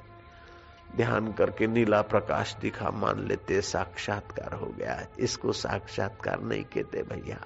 [0.96, 7.38] ध्यान करके नीला प्रकाश दिखा, मान लेते साक्षात्कार हो गया इसको साक्षात्कार नहीं कहते भैया।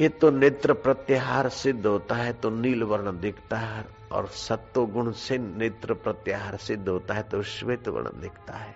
[0.00, 5.10] ये तो नेत्र प्रत्याहार सिद्ध होता है तो नील वर्ण दिखता है। और सत्व गुण
[5.12, 8.74] से नेत्र प्रत्याहार सिद्ध होता है तो श्वेत वर्ण दिखता है।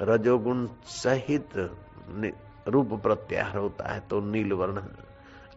[0.00, 1.56] रजोगुण सहित
[2.68, 4.82] रूप प्रत्याहार होता है तो नील वर्ण,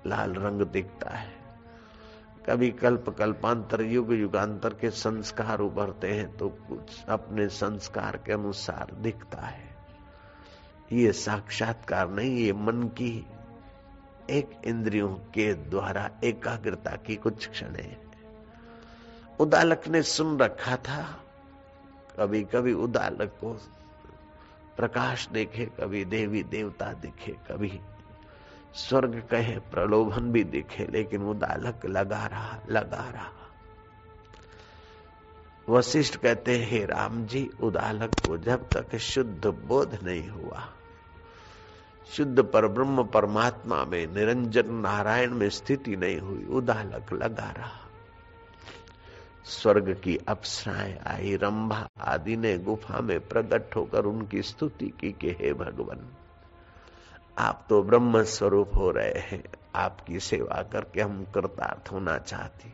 [0.05, 1.31] लाल रंग दिखता है।
[2.47, 8.91] कभी कल्प कल्पांतर, युग युगांतर के संस्कार उभरते हैं तो कुछ अपने संस्कार के अनुसार
[8.93, 9.71] दिखता है।
[10.91, 13.25] ये साक्षात्कार नहीं, ये मन की
[14.29, 17.75] एक इंद्रियों के द्वारा एकाग्रता की कुछ क्षण
[19.39, 21.19] उदालक ने सुन रखा था।
[22.19, 23.53] कभी कभी उदालक को
[24.77, 27.79] प्रकाश देखे, कभी देवी देवता दिखे, कभी
[28.73, 33.31] स्वर्ग कहे, प्रलोभन भी दिखे, लेकिन उदालक लगा रहा लगा रहा।
[35.69, 40.69] वशिष्ठ कहते, हे राम जी, उदालक को जब तक शुद्ध बोध नहीं हुआ,
[42.11, 47.82] शुद्ध पर ब्रह्म परमात्मा में, निरंजन नारायण में स्थिति नहीं हुई, उदालक लगा रहा।
[49.45, 55.29] स्वर्ग की अप्सराएँ आई, रंभा आदि ने गुफा में प्रकट होकर उनकी स्तुति की कि
[55.29, 56.09] हे भगवान,
[57.37, 59.43] आप तो ब्रह्म स्वरूप हो रहे हैं,
[59.75, 62.73] आपकी सेवा करके हम कृतार्थ होना चाहते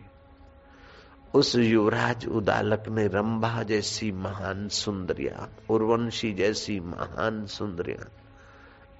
[1.34, 8.05] उस युवराज उदालक ने रंभा जैसी महान सुंदरिया, उर्वंशी जैसी महान सुंदरिया,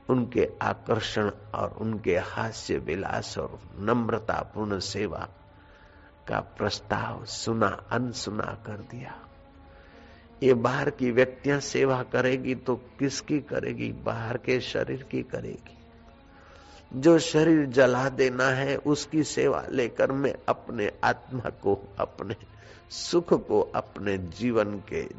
[0.10, 5.28] उनके आकर्षण और उनके हास्य विलास और नम्रतापूर्ण सेवा
[6.30, 9.20] का प्रस्ताव सुना, अनसुना कर दिया।
[10.44, 13.92] ये बाहर की व्यक्तियाँ सेवा करेगी तो किसकी करेगी?
[13.92, 15.78] बाहर के शरीर की करेगी।
[16.94, 22.36] जो शरीर जला देना है, उसकी सेवा लेकर मैं अपने आत्मा को, अपने
[22.90, 25.10] सुख को, अपने जीवन के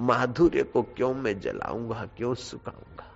[0.00, 3.12] माधुर्य को क्यों मैं जलाऊँगा, क्यों सुखाऊँगा?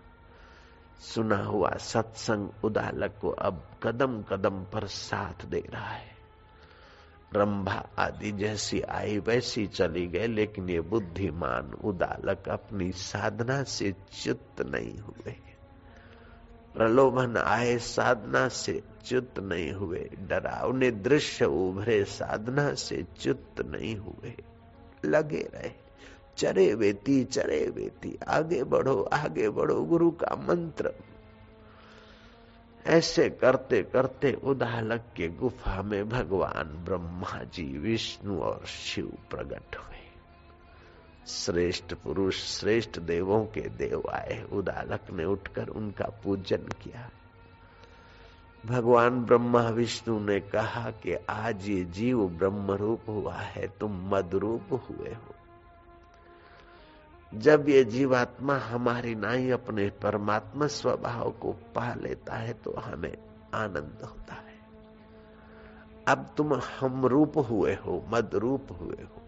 [0.98, 6.09] सुना हुआ सत्संग उदालक को अब कदम कदम पर साथ दे रहा है।
[7.34, 14.60] रंभा आदि जैसी आई वैसी चली गए लेकिन ये बुद्धिमान उदालक अपनी साधना से च्युत
[14.60, 15.36] नहीं हुए।
[16.74, 24.34] प्रलोभन आए, साधना से च्युत नहीं हुए। डरावने दृश्य उभरे, साधना से च्युत नहीं हुए।
[25.04, 25.70] लगे रहे,
[26.36, 30.92] चरे वेती चरे वेती, आगे बढ़ो आगे बढ़ो, गुरु का मंत्र
[32.86, 39.96] ऐसे करते करते उदालक के गुफा में भगवान ब्रह्मा जी, विष्णु और शिव प्रकट हुए।
[41.26, 47.10] श्रेष्ठ पुरुष, श्रेष्ठ देवों के देव आए। उदालक ने उठकर उनका पूजन किया।
[48.66, 54.30] भगवान ब्रह्मा, विष्णु ने कहा कि आज ये जीव ब्रह्म रूप हुआ है, तुम मद
[54.34, 55.34] रूप हुए हो।
[57.34, 63.16] जब ये जीवात्मा हमारी नाई अपने परमात्मा स्वभाव को पा लेता है तो हमें
[63.54, 64.58] आनंद होता है।
[66.08, 69.18] अब तुम हम रूप हुए हो, मद रूप हुए हो।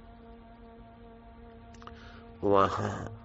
[2.49, 3.19] वहाँ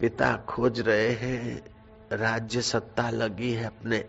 [0.00, 1.64] पिता खोज रहे हैं,
[2.12, 4.04] राज्य सत्ता लगी है अपने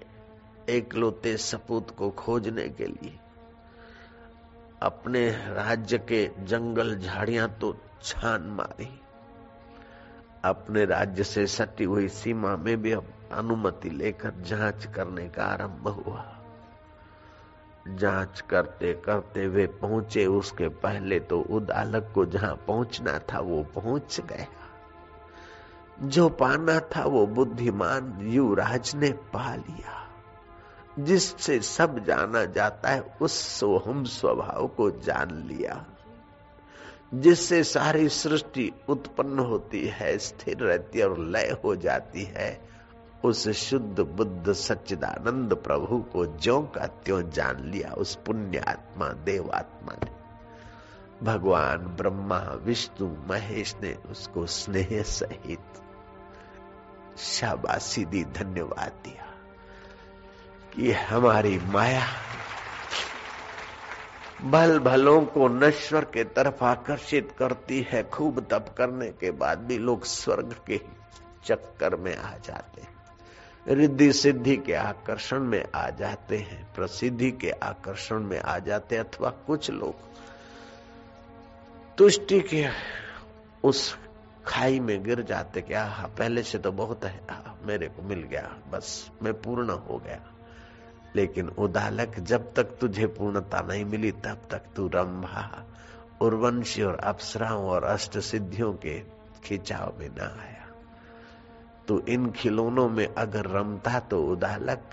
[0.70, 3.20] एकलौते सपूत को खोजने के लिए।
[4.82, 9.02] अपने राज्य के जंगल झाड़ियाँ तो छान मारी।
[10.46, 15.88] अपने राज्य से सटी हुई सीमा में भी अब अनुमति लेकर जाँच करने का आरंभ
[15.88, 16.36] हुआ।
[17.88, 24.22] जाँच करते करते वे पहुँचे, उसके पहले तो उदालक को जहाँ पहुँचना था वो पहुँच
[24.22, 24.48] गया।
[26.02, 30.06] जो पाना था वो बुद्धिमान युवराज ने पा लिया।
[31.00, 35.86] जिससे सब जाना जाता है उस सोहम स्वभाव को जान लिया।
[37.14, 42.70] जिससे सारी सृष्टि उत्पन्न होती है, स्थिर रहती है और लय हो जाती है,
[43.26, 49.94] उस शुद्ध बुद्ध सच्चिदानंद प्रभु को ज्यो का त्यों जान लिया उस पुण्य आत्मा देवात्मा
[49.94, 50.20] ने।
[51.26, 55.60] भगवान, ब्रह्मा, विष्णु, महेश ने उसको स्नेह सहित
[57.18, 59.26] शाबाशी दी, धन्यवाद दिया
[60.76, 62.04] कि हमारी माया
[64.42, 69.78] भल भलों को नश्वर के तरफ़ आकर्षित करती है। खूब तप करने के बाद भी
[69.78, 70.80] लोग स्वर्ग के
[71.46, 77.50] चक्कर में आ जाते हैं। रिद्धि सिद्धि के आकर्षण में आ जाते हैं, प्रसिद्धि के
[77.52, 79.96] आकर्षण में आ जाते हैं, अथवा कुछ लोग
[81.98, 82.66] तुष्टि के
[83.64, 83.98] उस
[84.48, 87.22] खाई में गिर जाते क्या पहले से तो बहुत है
[87.64, 90.22] मेरे को मिल गया, बस, मैं पूर्ण हो गया।
[91.16, 95.66] लेकिन उदालक, जब तक तुझे पूर्णता नहीं मिली, तब तक तू रंभा।
[96.22, 99.00] उर्वंशी और अप्सराओं और अष्ट सिद्धियों के
[99.44, 100.68] खिंचाव में न आया।
[101.88, 104.90] तो इन खिलौनों में अगर रमता तो उदालक,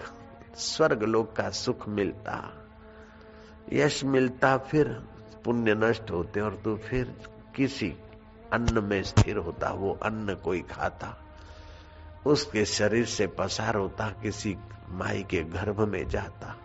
[0.55, 2.53] स्वर्ग लोक का सुख मिलता।
[3.73, 4.89] यश मिलता, फिर
[5.45, 7.21] पुण्य नष्ट होते और तू फिर
[7.57, 7.97] किसी
[8.53, 11.23] अन्न में स्थिर होता, वो अन्न कोई खाता।
[12.27, 14.57] उसके शरीर से पसार होता, किसी
[14.91, 16.57] माई के गर्भ में जाता।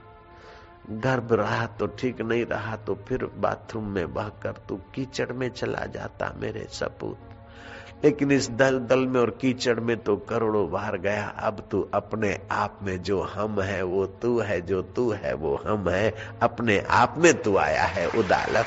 [0.89, 5.85] गर्भ रहा तो ठीक नहीं रहा तो फिर बाथरूम में बहकर तू कीचड़ में चला
[5.85, 7.17] जाता मेरे सपूत।
[8.03, 12.47] लेकिन इस दल दल में और कीचड़ में तो करोड़ों बार गया। अब तू अपने
[12.51, 16.79] आप में जो हम है, वो तू है, जो तू है, वो हम है। अपने
[16.79, 18.65] आप में तू आया है उदालक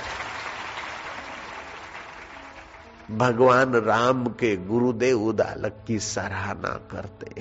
[3.11, 7.41] भगवान राम के गुरुदेव उदालक की सराहना करते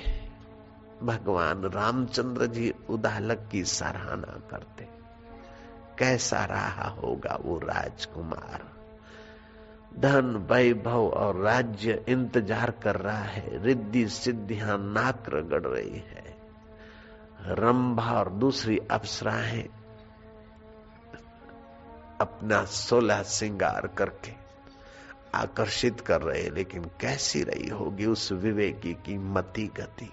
[1.03, 4.87] भगवान रामचंद्र जी उदालक की सराहना करते।
[5.99, 8.71] कैसा रहा होगा वो राजकुमार?
[9.99, 16.23] धन, वैभव और राज्य इंतज़ार कर रहा है। रिद्धि, सिद्धियाँ नाक रगड़ रही है।
[17.45, 19.69] रंभा और दूसरी अप्सराएँ
[22.21, 24.31] अपना सोलह श्रृंगार करके
[25.35, 30.09] आकर्षित कर रहे लेकिन कैसी रही होगी उस विवेकी की मती गति?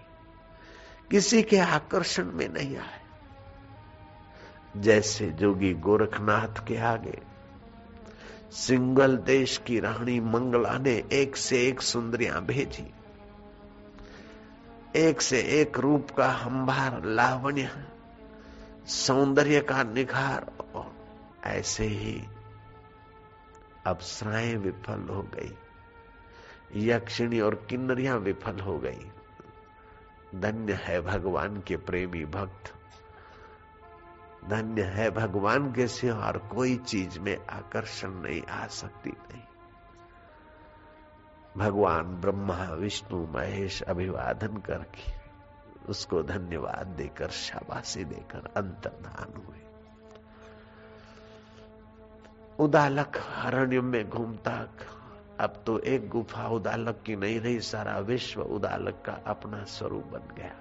[1.11, 3.01] किसी के आकर्षण में नहीं आए।
[4.77, 7.23] जैसे जोगी गोरखनाथ के आगे,
[8.53, 12.95] सिंगल देश की रानी मंगला ने एक से एक सुंदरियाँ भेजी।
[14.97, 17.71] एक से एक रूप का हंभार लावण्य,
[18.87, 20.93] सौंदर्य का निखार, और
[21.45, 22.25] ऐसे ही
[23.87, 25.59] अप्सराएँ विफल हो गई।
[26.77, 29.11] यक्षिणी और किन्नरियाँ विफल हो गई।
[30.35, 32.75] धन्य है भगवान के प्रेमी भक्त।
[34.49, 39.43] धन्य है भगवान के सिवा और कोई चीज़ में आकर्षण नहीं, आ सकती नहीं।
[41.57, 45.21] भगवान ब्रह्मा, विष्णु, महेश अभिवादन करके
[45.89, 49.57] उसको धन्यवाद देकर, शाबाशी देकर अंतर्धान हुए।
[52.59, 54.65] उदालक अरण्य में घूमता
[55.41, 60.35] अब तो एक गुफा उदालक की नहीं रही, सारा विश्व उदालक का अपना स्वरूप बन
[60.37, 60.57] गया।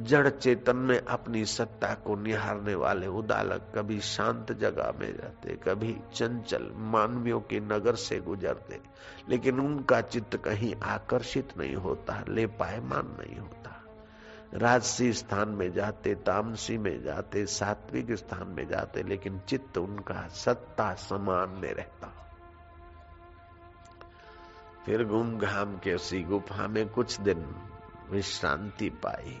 [0.00, 5.96] जड़ चेतन में अपनी सत्ता को निहारने वाले उदालक कभी शांत जगह में रहते, कभी
[6.14, 8.80] चंचल मानवियों के नगर से गुजरते,
[9.28, 13.80] लेकिन उनका चित्त कहीं आकर्षित नहीं होता ले पायमान नहीं होता।
[14.54, 20.94] राजसी स्थान में जाते, तामसी में जाते, सात्विक स्थान में जाते, लेकिन चित्त उनका सत्ता
[20.94, 22.13] समान में रहता।
[24.86, 27.56] फिर घूम घाम के उसी गुफा में कुछ दिन
[28.10, 29.40] विश्रांति पाई।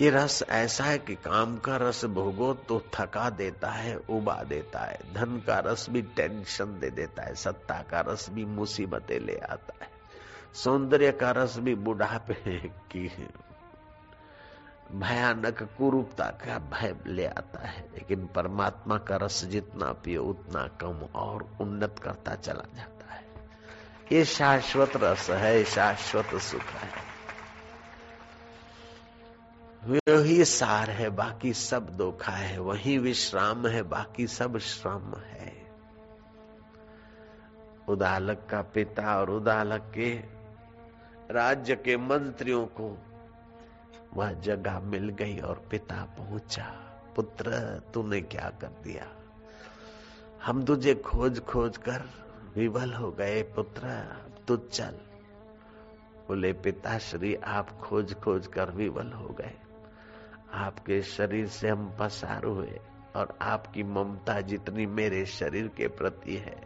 [0.00, 4.80] ये रस ऐसा है कि काम का रस भोगो तो थका देता है, उबा देता
[4.80, 9.36] है। धन का रस भी टेंशन दे देता है, सत्ता का रस भी मुसीबतें ले
[9.36, 9.90] आता है।
[10.54, 13.28] सौंदर्य का रस भी बुढ़ापे की
[14.92, 21.00] भयानक कुरूपता का भय ले आता है। लेकिन परमात्मा का रस जितना पियो, उतना कम
[21.14, 22.97] और उन्नत करता चला जाता
[24.12, 27.08] ये शाश्वत रस है शाश्वत सुख है।
[29.84, 35.70] वही सार है, बाकी सब धोखा है। वही विश्राम है, बाकी सब श्रम है।
[37.88, 40.14] उदालक का पिता और उदालक के
[41.34, 42.98] राज्य के मंत्रियों को
[44.14, 46.84] वह जगह मिल गई और पिता पहुँचा।
[47.16, 47.50] पुत्र,
[47.94, 49.08] तूने क्या कर दिया?
[50.44, 52.27] हम तुझे खोज खोज कर
[52.58, 53.88] विवल हो गए पुत्र
[54.48, 54.94] तू चल
[56.28, 59.54] बोले, पिताश्री, आप खोज खोज कर विवल हो गए।
[60.52, 62.80] आपके शरीर से हम पसार हुए
[63.16, 66.60] और आपकी ममता जितनी मेरे शरीर के प्रति है,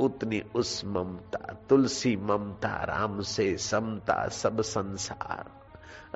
[0.00, 5.50] उतनी उस ममता, तुलसी ममता, राम से समता, सब संसार।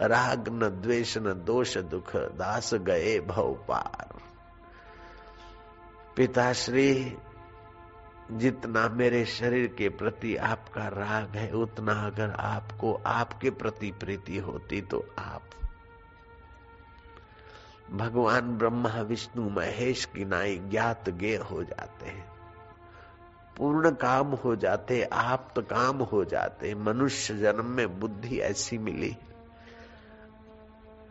[0.09, 4.19] राग न द्वेष न दोष दुख, दास गए भव पार।
[6.17, 7.17] पिताश्री
[8.33, 14.81] जितना मेरे शरीर के प्रति आपका राग है, उतना अगर आपको आपके प्रति प्रीति होती
[14.81, 15.43] तो आप।
[17.91, 22.35] भगवान ब्रह्मा, विष्णु, महेश की नाई ज्ञात गे हो जाते हैं।
[23.57, 29.17] पूर्ण काम हो जाते आप काम हो जाते, मनुष्य जन्म में बुद्धि ऐसी मिली।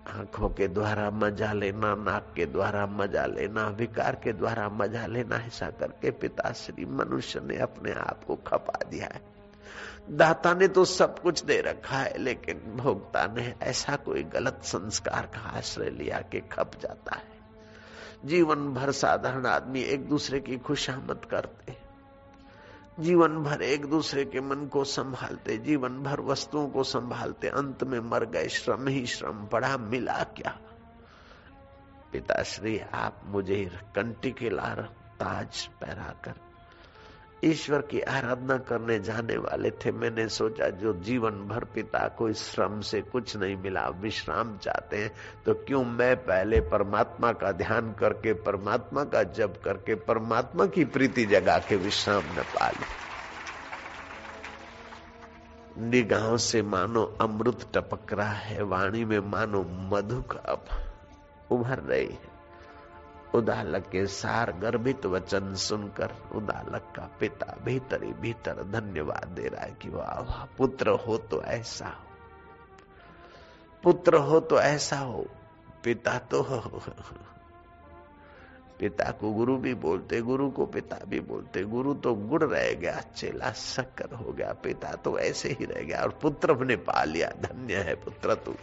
[0.07, 5.35] आँखों के द्वारा मज़ा लेना, नाक के द्वारा मज़ा लेना, विकार के द्वारा मज़ा लेना,
[5.35, 9.21] ऐसा करके पिताश्री मनुष्य ने अपने आप को खपा दिया है।
[10.09, 15.25] दाता ने तो सब कुछ दे रखा है, लेकिन भोक्ता ने ऐसा कोई गलत संस्कार
[15.25, 17.31] का आश्रय लिया के खप जाता है।
[18.25, 21.71] जीवन भर साधारण आदमी एक दूसरे की खुशामद करते
[22.99, 27.99] जीवन भर एक दूसरे के मन को संभालते, जीवन भर वस्तुओं को संभालते, अंत में
[27.99, 30.59] मर गए, श्रम ही श्रम पड़ा, मिला क्या?
[32.11, 34.81] पिताश्री, आप मुझे कंटी के लार
[35.19, 36.33] ताज पहराकर
[37.43, 42.43] ईश्वर की आराधना करने जाने वाले थे। मैंने सोचा, जो जीवन भर पिता को इस
[42.45, 45.11] श्रम से कुछ नहीं मिला, विश्राम चाहते हैं
[45.45, 51.25] तो क्यों मैं पहले परमात्मा का ध्यान करके, परमात्मा का जप करके, परमात्मा की प्रीति
[51.27, 52.85] जगा के विश्राम न पालू
[55.81, 60.53] निगाहों से मानो अमृत टपक रहा है, वाणी में मानो मधु का
[61.51, 62.32] उभर रही है।
[63.35, 69.61] उदालक के सार गर्भित वचन सुनकर उदालक का पिता भीतर ही भीतर धन्यवाद दे रहा
[69.61, 72.03] है कि वाह वाह, पुत्र हो तो ऐसा हो।
[73.83, 75.25] पुत्र हो तो ऐसा हो।
[75.83, 76.81] पिता तो हो।
[78.79, 82.99] पिता को गुरु भी बोलते, गुरु को पिता भी बोलते। गुरु तो गुड़ रह गया,
[82.99, 87.29] चेला शक्कर हो गया। पिता तो ऐसे ही रह गया और पुत्र ने पा लिया।
[87.29, 88.55] धन्य है पुत्र तू।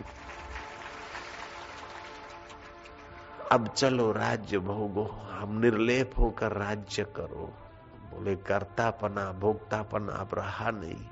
[3.50, 7.54] अब चलो राज्य भोगो, हम निर्लेप होकर राज्य करो।
[8.10, 11.06] बोले, कर्तापना, भोक्तापना अब रहा नहीं।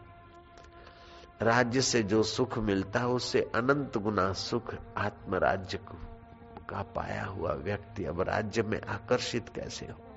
[1.42, 5.94] राज्य से जो सुख मिलता है, उससे अनंत गुना सुख आत्मराज्य को
[6.68, 10.16] का पाया हुआ व्यक्ति अब राज्य में आकर्षित कैसे हो?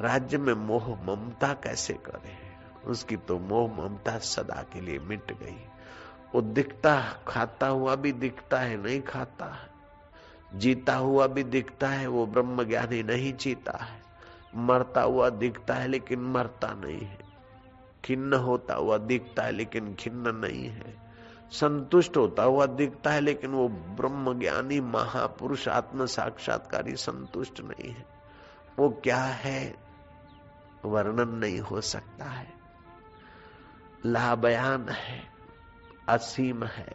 [0.00, 2.52] राज्य में मोह ममता कैसे करे?
[2.86, 5.66] उसकी तो मोह ममता सदा के लिए मिट गई।
[6.34, 9.71] वो दिखता, खाता हुआ भी दिखता है, नहीं खाता। है
[10.54, 14.02] जीता हुआ भी दिखता है, वो ब्रह्म ज्ञानी नहीं जीता है।
[14.56, 17.18] मरता हुआ दिखता है, लेकिन मरता नहीं है।
[18.04, 21.02] खिन्न होता हुआ दिखता है, लेकिन खिन्न नहीं है।
[21.50, 28.06] संतुष्ट होता हुआ दिखता है, लेकिन वो ब्रह्म ज्ञानी महापुरुष, आत्म साक्षात्कारी संतुष्ट नहीं है।
[28.78, 29.76] वो क्या है?
[30.84, 32.52] वर्णन नहीं हो सकता है।
[34.06, 35.22] लाबयान है,
[36.08, 36.94] असीम है,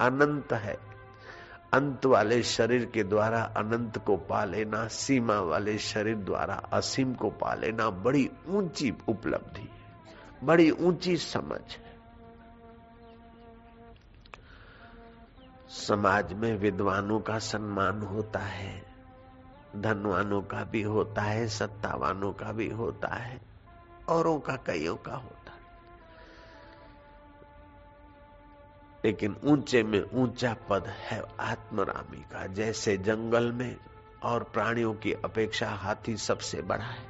[0.00, 0.87] अनंत है।
[1.74, 7.30] अंत वाले शरीर के द्वारा अनंत को पा लेना, सीमा वाले शरीर द्वारा असीम को
[7.30, 9.68] पा लेना बड़ी ऊँची उपलब्धि
[10.44, 11.96] बड़ी ऊँची समझ है।
[15.68, 18.82] समाज में विद्वानों का सम्मान होता है,
[19.76, 23.40] धनवानों का भी होता है, सत्तावानों का भी होता है,
[24.08, 25.37] औरों का कईयों का होता
[29.04, 33.76] लेकिन ऊँचे में ऊँचा पद है आत्मरामी का, जैसे जंगल में
[34.22, 37.06] और प्राणियों की अपेक्षा हाथी सबसे बड़ा है।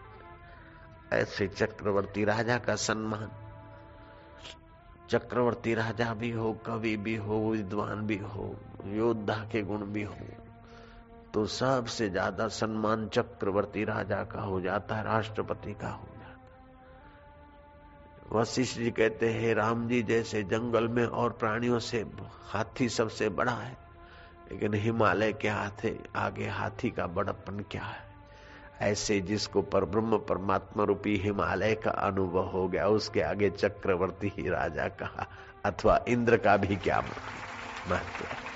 [1.13, 3.31] ऐसे चक्रवर्ती राजा का सम्मान,
[5.11, 8.55] चक्रवर्ती राजा भी हो, कवि भी हो, विद्वान भी हो,
[8.87, 10.17] योद्धा के गुण भी हो
[11.35, 16.08] तो सबसे ज़्यादा सम्मान चक्रवर्ती राजा का हो जाता है राष्ट्रपति का हो।
[18.33, 22.07] वशिष्ठ जी कहते हैं राम जी, जैसे जंगल में और प्राणियों से
[22.45, 23.77] हाथी सबसे बड़ा है,
[24.53, 28.07] लेकिन हिमालय के हाथे, आगे हाथी का बड़प्पन क्या है?
[28.81, 34.49] ऐसे जिसको पर ब्रह्म परमात्मा रूपी हिमालय का अनुभव हो गया, उसके आगे चक्रवर्ती ही
[34.49, 35.27] राजा कहा,
[35.65, 37.01] अथवा इंद्र का भी क्या
[37.91, 38.48] महत्व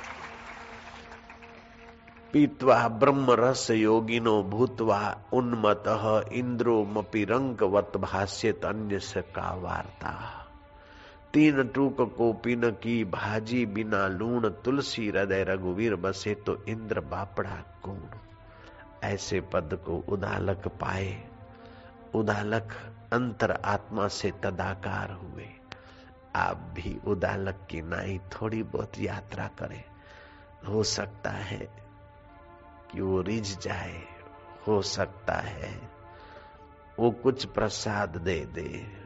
[2.33, 5.01] पीतवा ब्रह्म रस योगिनो भूतवा
[5.33, 5.85] उन्मत
[6.33, 10.13] इंद्रो मपि रंगवत भाष्य अन्य से का वार्ता।
[11.33, 17.57] तीन टूक को पिन की भाजी बिना लूण तुलसी हृदय रघुवीर बसे तो इंद्र बापड़ा
[17.83, 18.01] कूण
[19.05, 21.13] ऐसे पद को उदालक पाए।
[22.15, 22.73] उदालक
[23.13, 25.49] अंतर आत्मा से तदाकार हुए।
[26.37, 29.83] आप भी उदालक की नाई थोड़ी बहुत यात्रा करें।
[30.69, 31.82] हो सकता है
[32.93, 34.03] कि वो रिझ जाए?
[34.69, 35.91] हो सकता है
[36.99, 39.03] वो कुछ प्रसाद दे दे।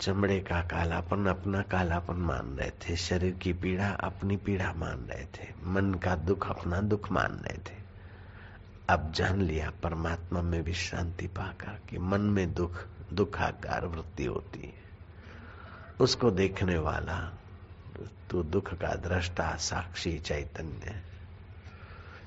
[0.00, 5.24] चमड़े का कालापन अपना कालापन मान रहे थे। शरीर की पीड़ा अपनी पीड़ा मान रहे
[5.24, 7.78] थे। मन का दुख अपना दुख मान रहे थे।
[8.88, 14.74] अब जान लिया परमात्मा में विश्रांति पाकर कि मन में दुख दुखाकार वृत्ति होती है।
[16.00, 17.32] उसको देखने वाला
[18.30, 21.02] तो दुख का दृष्टा साक्षी चैतन्य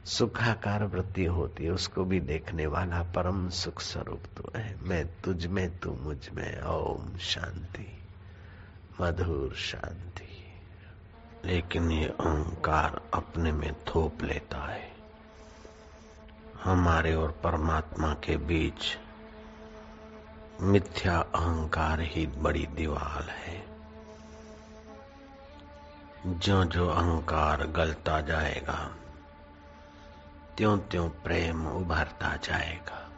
[0.06, 5.46] सुखाकार वृत्ति होती है, उसको भी देखने वाला परम सुख स्वरूप तो है। मैं तुझ
[5.46, 8.04] में, तू मुझमें, ओम शांति,
[9.02, 10.28] मधुर शांति।
[11.46, 14.92] लेकिन ये अहंकार अपने में थोप लेता है।
[16.64, 18.98] हमारे और परमात्मा के बीच
[20.62, 23.66] मिथ्या अहंकार ही बड़ी दीवार है।
[26.28, 28.96] जो जो अहंकार गलता जाएगा
[30.58, 33.10] त्यों त्यों प्रेम उभरता जाएगा।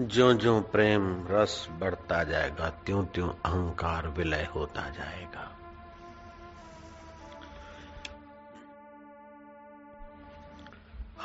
[0.00, 5.55] जो जो प्रेम रस बढ़ता जाएगा त्यों त्यों अहंकार विलय होता जाएगा।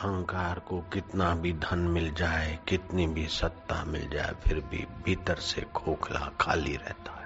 [0.02, 5.36] अहंकार को कितना भी धन मिल जाए, कितनी भी सत्ता मिल जाए, फिर भी भीतर
[5.36, 7.22] से खोखला खाली रहता है।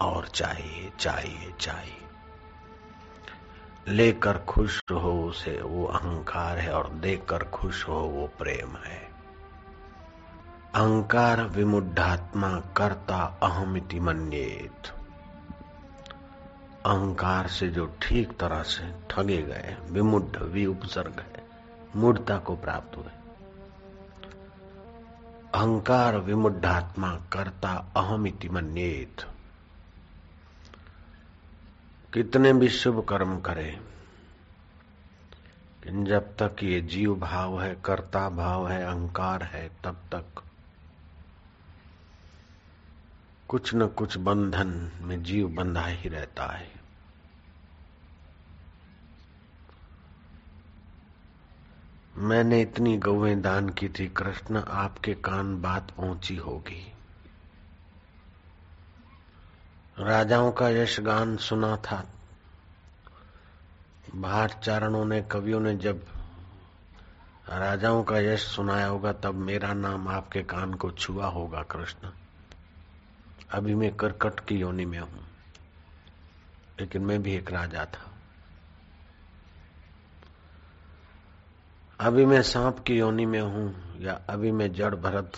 [0.00, 1.96] और चाहिए चाहिए चाहिए।
[3.88, 9.10] लेकर खुश हो उसे वो अहंकार है और देकर खुश हो वो प्रेम है।
[10.74, 14.88] अहंकार विमुढ़ात्मा करता अहमिति मन्येत।
[16.86, 21.49] अहंकार से जो ठीक तरह से ठगे गए विमुढ़ भी उपसर्ग है।
[21.96, 23.12] मूर्ता को प्राप्त हुए।
[25.54, 29.16] अहंकार विमुढ़ात्मा करता अहमिति मन्येत।
[32.14, 33.80] कितने भी शुभ कर्म करे
[35.86, 40.42] जब तक ये जीव भाव है, कर्ता भाव है, अहंकार है, तब तक
[43.48, 46.79] कुछ न कुछ बंधन में जीव बंधा ही रहता है।
[52.16, 56.92] मैंने इतनी गौएँ दान की थी, कृष्ण, आपके कान बात पहुँची होगी।
[59.98, 62.06] राजाओं का यश गान सुना था।
[64.14, 66.06] बाहर चारणों ने, कवियों ने जब
[67.48, 72.08] राजाओं का यश सुनाया होगा, तब मेरा नाम आपके कान को छुआ होगा, कृष्ण।
[73.50, 75.26] अभी मैं करकट की योनि में हूँ,
[76.80, 78.09] लेकिन मैं भी एक राजा था।
[82.00, 85.32] अभी मैं सांप की योनि में हूँ या अभी मैं जड़ भरत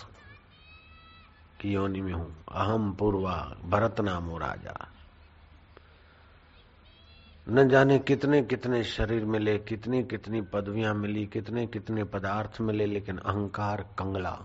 [1.61, 2.45] की योनि में हूँ?
[2.51, 4.87] अहम पूर्वा, भरत नामो राजा।
[7.49, 13.17] न जाने कितने कितने शरीर मिले, कितनी कितनी पदवियाँ मिली, कितने कितने पदार्थ मिले, लेकिन
[13.17, 14.39] अहंकार कंगला,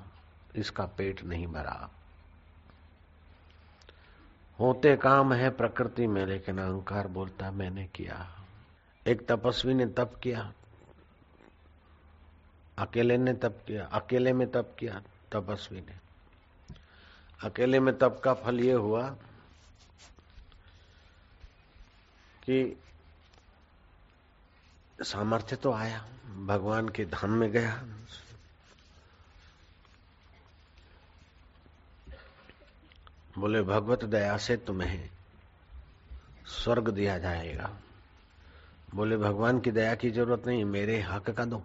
[0.56, 1.90] इसका पेट नहीं भरा।
[4.60, 8.28] होते काम है प्रकृति में, लेकिन अहंकार बोलता मैंने किया।
[9.06, 10.52] एक तपस्वी ने तप किया।
[12.78, 15.02] अकेले ने तप किया, अकेले में तप किया,
[15.32, 15.94] तपस्वी ने।
[17.44, 19.10] अकेले में तप का फल ये हुआ
[22.44, 22.82] कि
[25.02, 26.08] सामर्थ्य तो आया,
[26.46, 27.84] भगवान के धाम में गया।
[33.38, 35.10] बोले, भगवत दया से तुम्हें
[36.46, 37.78] स्वर्ग दिया जाएगा।
[38.94, 41.64] बोले, भगवान की दया की ज़रूरत नहीं, मेरे हक का दो।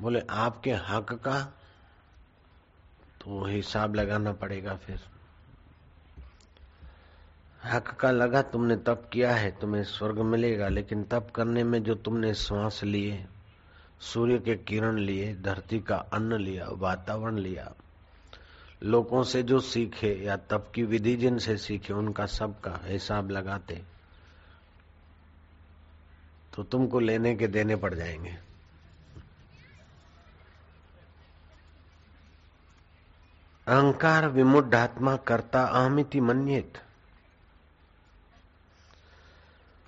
[0.00, 1.40] बोले, आपके हक का
[3.20, 5.00] तो हिसाब लगाना पड़ेगा फिर।
[7.64, 11.94] हक का लगा तुमने तप किया है, तुम्हें स्वर्ग मिलेगा, लेकिन तप करने में जो
[11.94, 13.26] तुमने श्वास लिए,
[14.00, 17.72] सूर्य के किरण लिए, धरती का अन्न लिया, वातावरण लिया,
[18.82, 23.82] लोगों से जो सीखे या तप की विधि जिनसे सीखे, उनका सबका हिसाब लगाते
[26.54, 28.49] तो तुमको लेने के देने पड़ जाएँगे।
[33.70, 36.78] अहंकार विमुढ़ात्मा करता अहमिति मन्येत।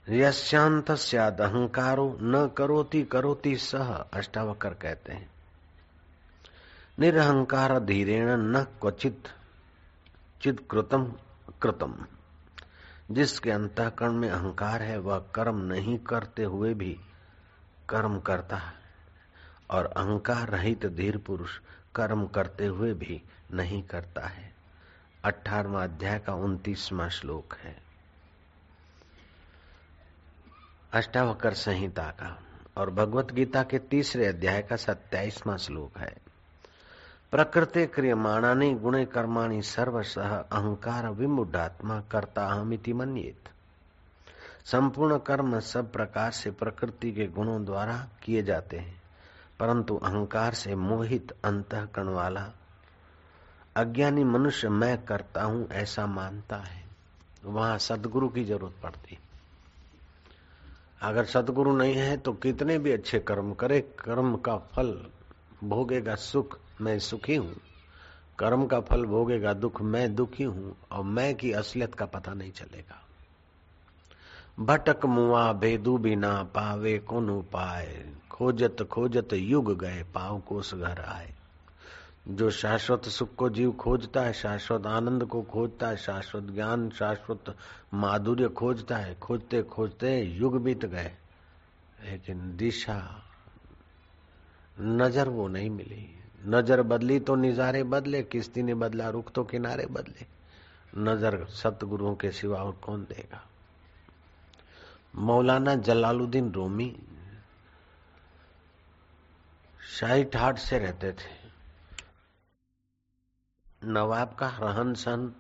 [0.09, 5.31] यशांत सद अहंकारो न करोति करोति सह अष्टावकर कहते हैं।
[6.99, 9.29] निरहंकार धीरेण न क्वचित
[10.43, 11.05] चिद कृतम
[11.63, 12.07] कृतम।
[13.11, 17.01] जिसके अंतकरण में अहंकार है, वह कर्म नहीं करते हुए भी
[17.89, 18.75] कर्म करता है।
[19.71, 21.51] और अहंकार रहित धीर पुरुष
[21.95, 23.23] कर्म करते हुए भी
[23.55, 24.53] नहीं करता है।
[25.25, 27.77] अठारवा अध्याय का उन्तीसवा श्लोक है।
[30.93, 32.39] अष्टावकर संहिता का
[32.77, 36.17] और भगवत गीता के तीसरे अध्याय का सत्याईसवा श्लोक है।
[37.31, 43.49] प्रकृति क्रियमाणानी गुणे कर्माणी सर्वसह अहंकार विमुढ़ात्मा करता अहमिति मनियत।
[44.65, 49.03] संपूर्ण कर्म सब प्रकार से प्रकृति के गुणों द्वारा किए जाते हैं,
[49.61, 52.51] परंतु अहंकार से मोहित अंतकरण वाला
[53.77, 56.85] अज्ञानी मनुष्य मैं करता हूँ ऐसा मानता है।
[57.45, 59.19] वहाँ सदगुरु की ज़रूरत पड़ती।
[61.03, 65.07] अगर सदगुरु नहीं है तो कितने भी अच्छे कर्म करे, कर्म का फल
[65.65, 67.57] भोगेगा सुख, मैं सुखी हूँ।
[68.39, 72.53] कर्म का फल भोगेगा दुख, मैं दुखी हूँ, और मैं की असलियत का पता नहीं
[72.53, 73.03] चलेगा।
[74.61, 81.35] भटक मुआ भेदू बिना पावे, कौन उपाय खोजत खोजत युग गए, पाव कोस घर आए।
[82.29, 87.57] जो शाश्वत सुख को जीव खोजता है, शाश्वत आनंद को खोजता है, शाश्वत ज्ञान, शाश्वत
[87.95, 91.13] माधुर्य खोजता है, खोजते खोजते युग बीत गए।
[92.05, 93.23] लेकिन दिशा,
[94.81, 99.87] नज़र वो नहीं मिली। नज़र बदली तो निजारे बदले, किस्ती ने बदला, रुख तो किनारे
[99.87, 100.27] बदले।
[100.97, 103.47] नज़र सतगुरुओं के सिवा और कौन देगा?
[105.15, 106.97] मौलाना जलालुद्दीन रोमी
[110.01, 111.42] शाही ठाट से रहते थे।
[113.85, 115.33] नवाब का रहन सहन,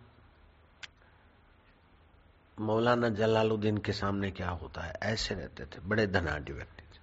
[2.61, 4.95] मौलाना जलालुद्दीन के सामने क्या होता है?
[5.03, 7.01] ऐसे रहते थे, बड़े धनाढ़ व्यक्ति थे।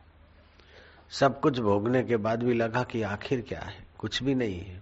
[1.09, 3.87] सब कुछ भोगने के बाद भी लगा कि आखिर क्या है?
[3.97, 4.81] कुछ भी नहीं है।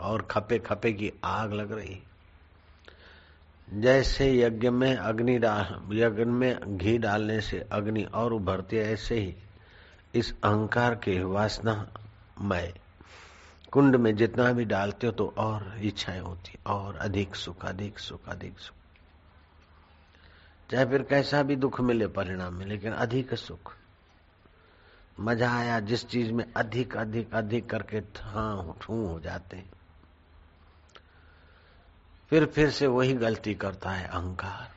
[0.00, 2.02] और खपे खपे की आग लग रही
[3.70, 5.36] जैसे यज्ञ में अग्नि
[6.02, 9.36] यज्ञ में घी डालने से अग्नि और उभरती है, ऐसे ही
[10.14, 11.90] इस अहंकार के वासना
[12.40, 12.74] मय
[13.74, 18.28] कुंड में जितना भी डालते हो तो और इच्छाएँ होती और अधिक सुख अधिक सुख
[18.28, 18.74] अधिक सुख।
[20.70, 23.76] चाहे फिर कैसा भी दुख मिले परिणाम में, लेकिन अधिक सुख।
[25.20, 29.72] मज़ा आया जिस चीज़ में अधिक अधिक अधिक करके हाँ ठू हो जाते हैं।
[32.30, 34.70] फिर फिर से वही गलती करता है अहंकार।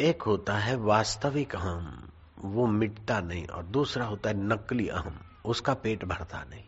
[0.00, 2.08] एक होता है वास्तविक अहम
[2.38, 6.64] वो मिटता नहीं और दूसरा होता है नकली अहम। उसका पेट भरता नहीं।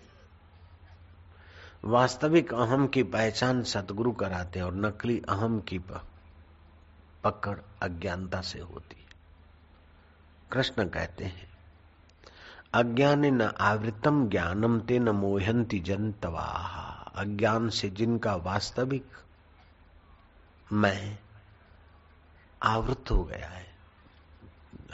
[1.85, 9.07] वास्तविक अहम की पहचान सतगुरु कराते और नकली अहम की पकड़ अज्ञानता से होती
[10.51, 11.49] कृष्ण कहते हैं,
[12.75, 16.47] अज्ञान न आवृतम ज्ञानम ते न मोहंती जनतवा।
[17.17, 19.07] अज्ञान से जिनका वास्तविक
[20.73, 21.19] मैं
[22.63, 23.68] आवृत हो गया है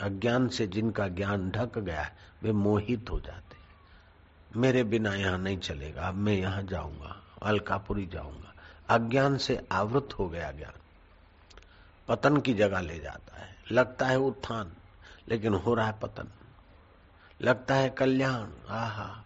[0.01, 3.55] अज्ञान से जिनका ज्ञान ढक गया है, वे मोहित हो जाते
[4.55, 8.53] मेरे बिना यहाँ नहीं चलेगा, अब मैं यहाँ जाऊँगा, अलकापुरी जाऊँगा।
[8.89, 10.73] अज्ञान से आवृत हो गया ज्ञान।
[12.07, 14.73] पतन की जगह ले जाता है। लगता है उत्थान,
[15.27, 16.27] लेकिन हो रहा है पतन।
[17.41, 19.23] लगता है कल्याण, आहा।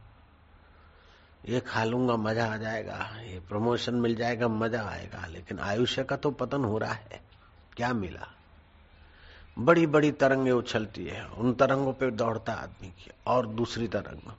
[1.49, 6.15] ये खा लूँगा, मज़ा आ जाएगा, ये प्रमोशन मिल जाएगा, मज़ा आएगा, लेकिन आयुष्य का
[6.15, 7.21] तो पतन हो रहा है।
[7.77, 8.38] क्या मिला?
[9.59, 14.31] बड़ी बड़ी तरंगे उछलती है। उन तरंगों पे दौड़ता आदमी की, और दूसरी तरंग।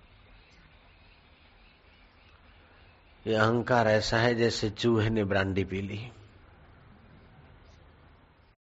[3.26, 6.10] ये अहंकार ऐसा है जैसे चूहे ने ब्रांडी पी ली।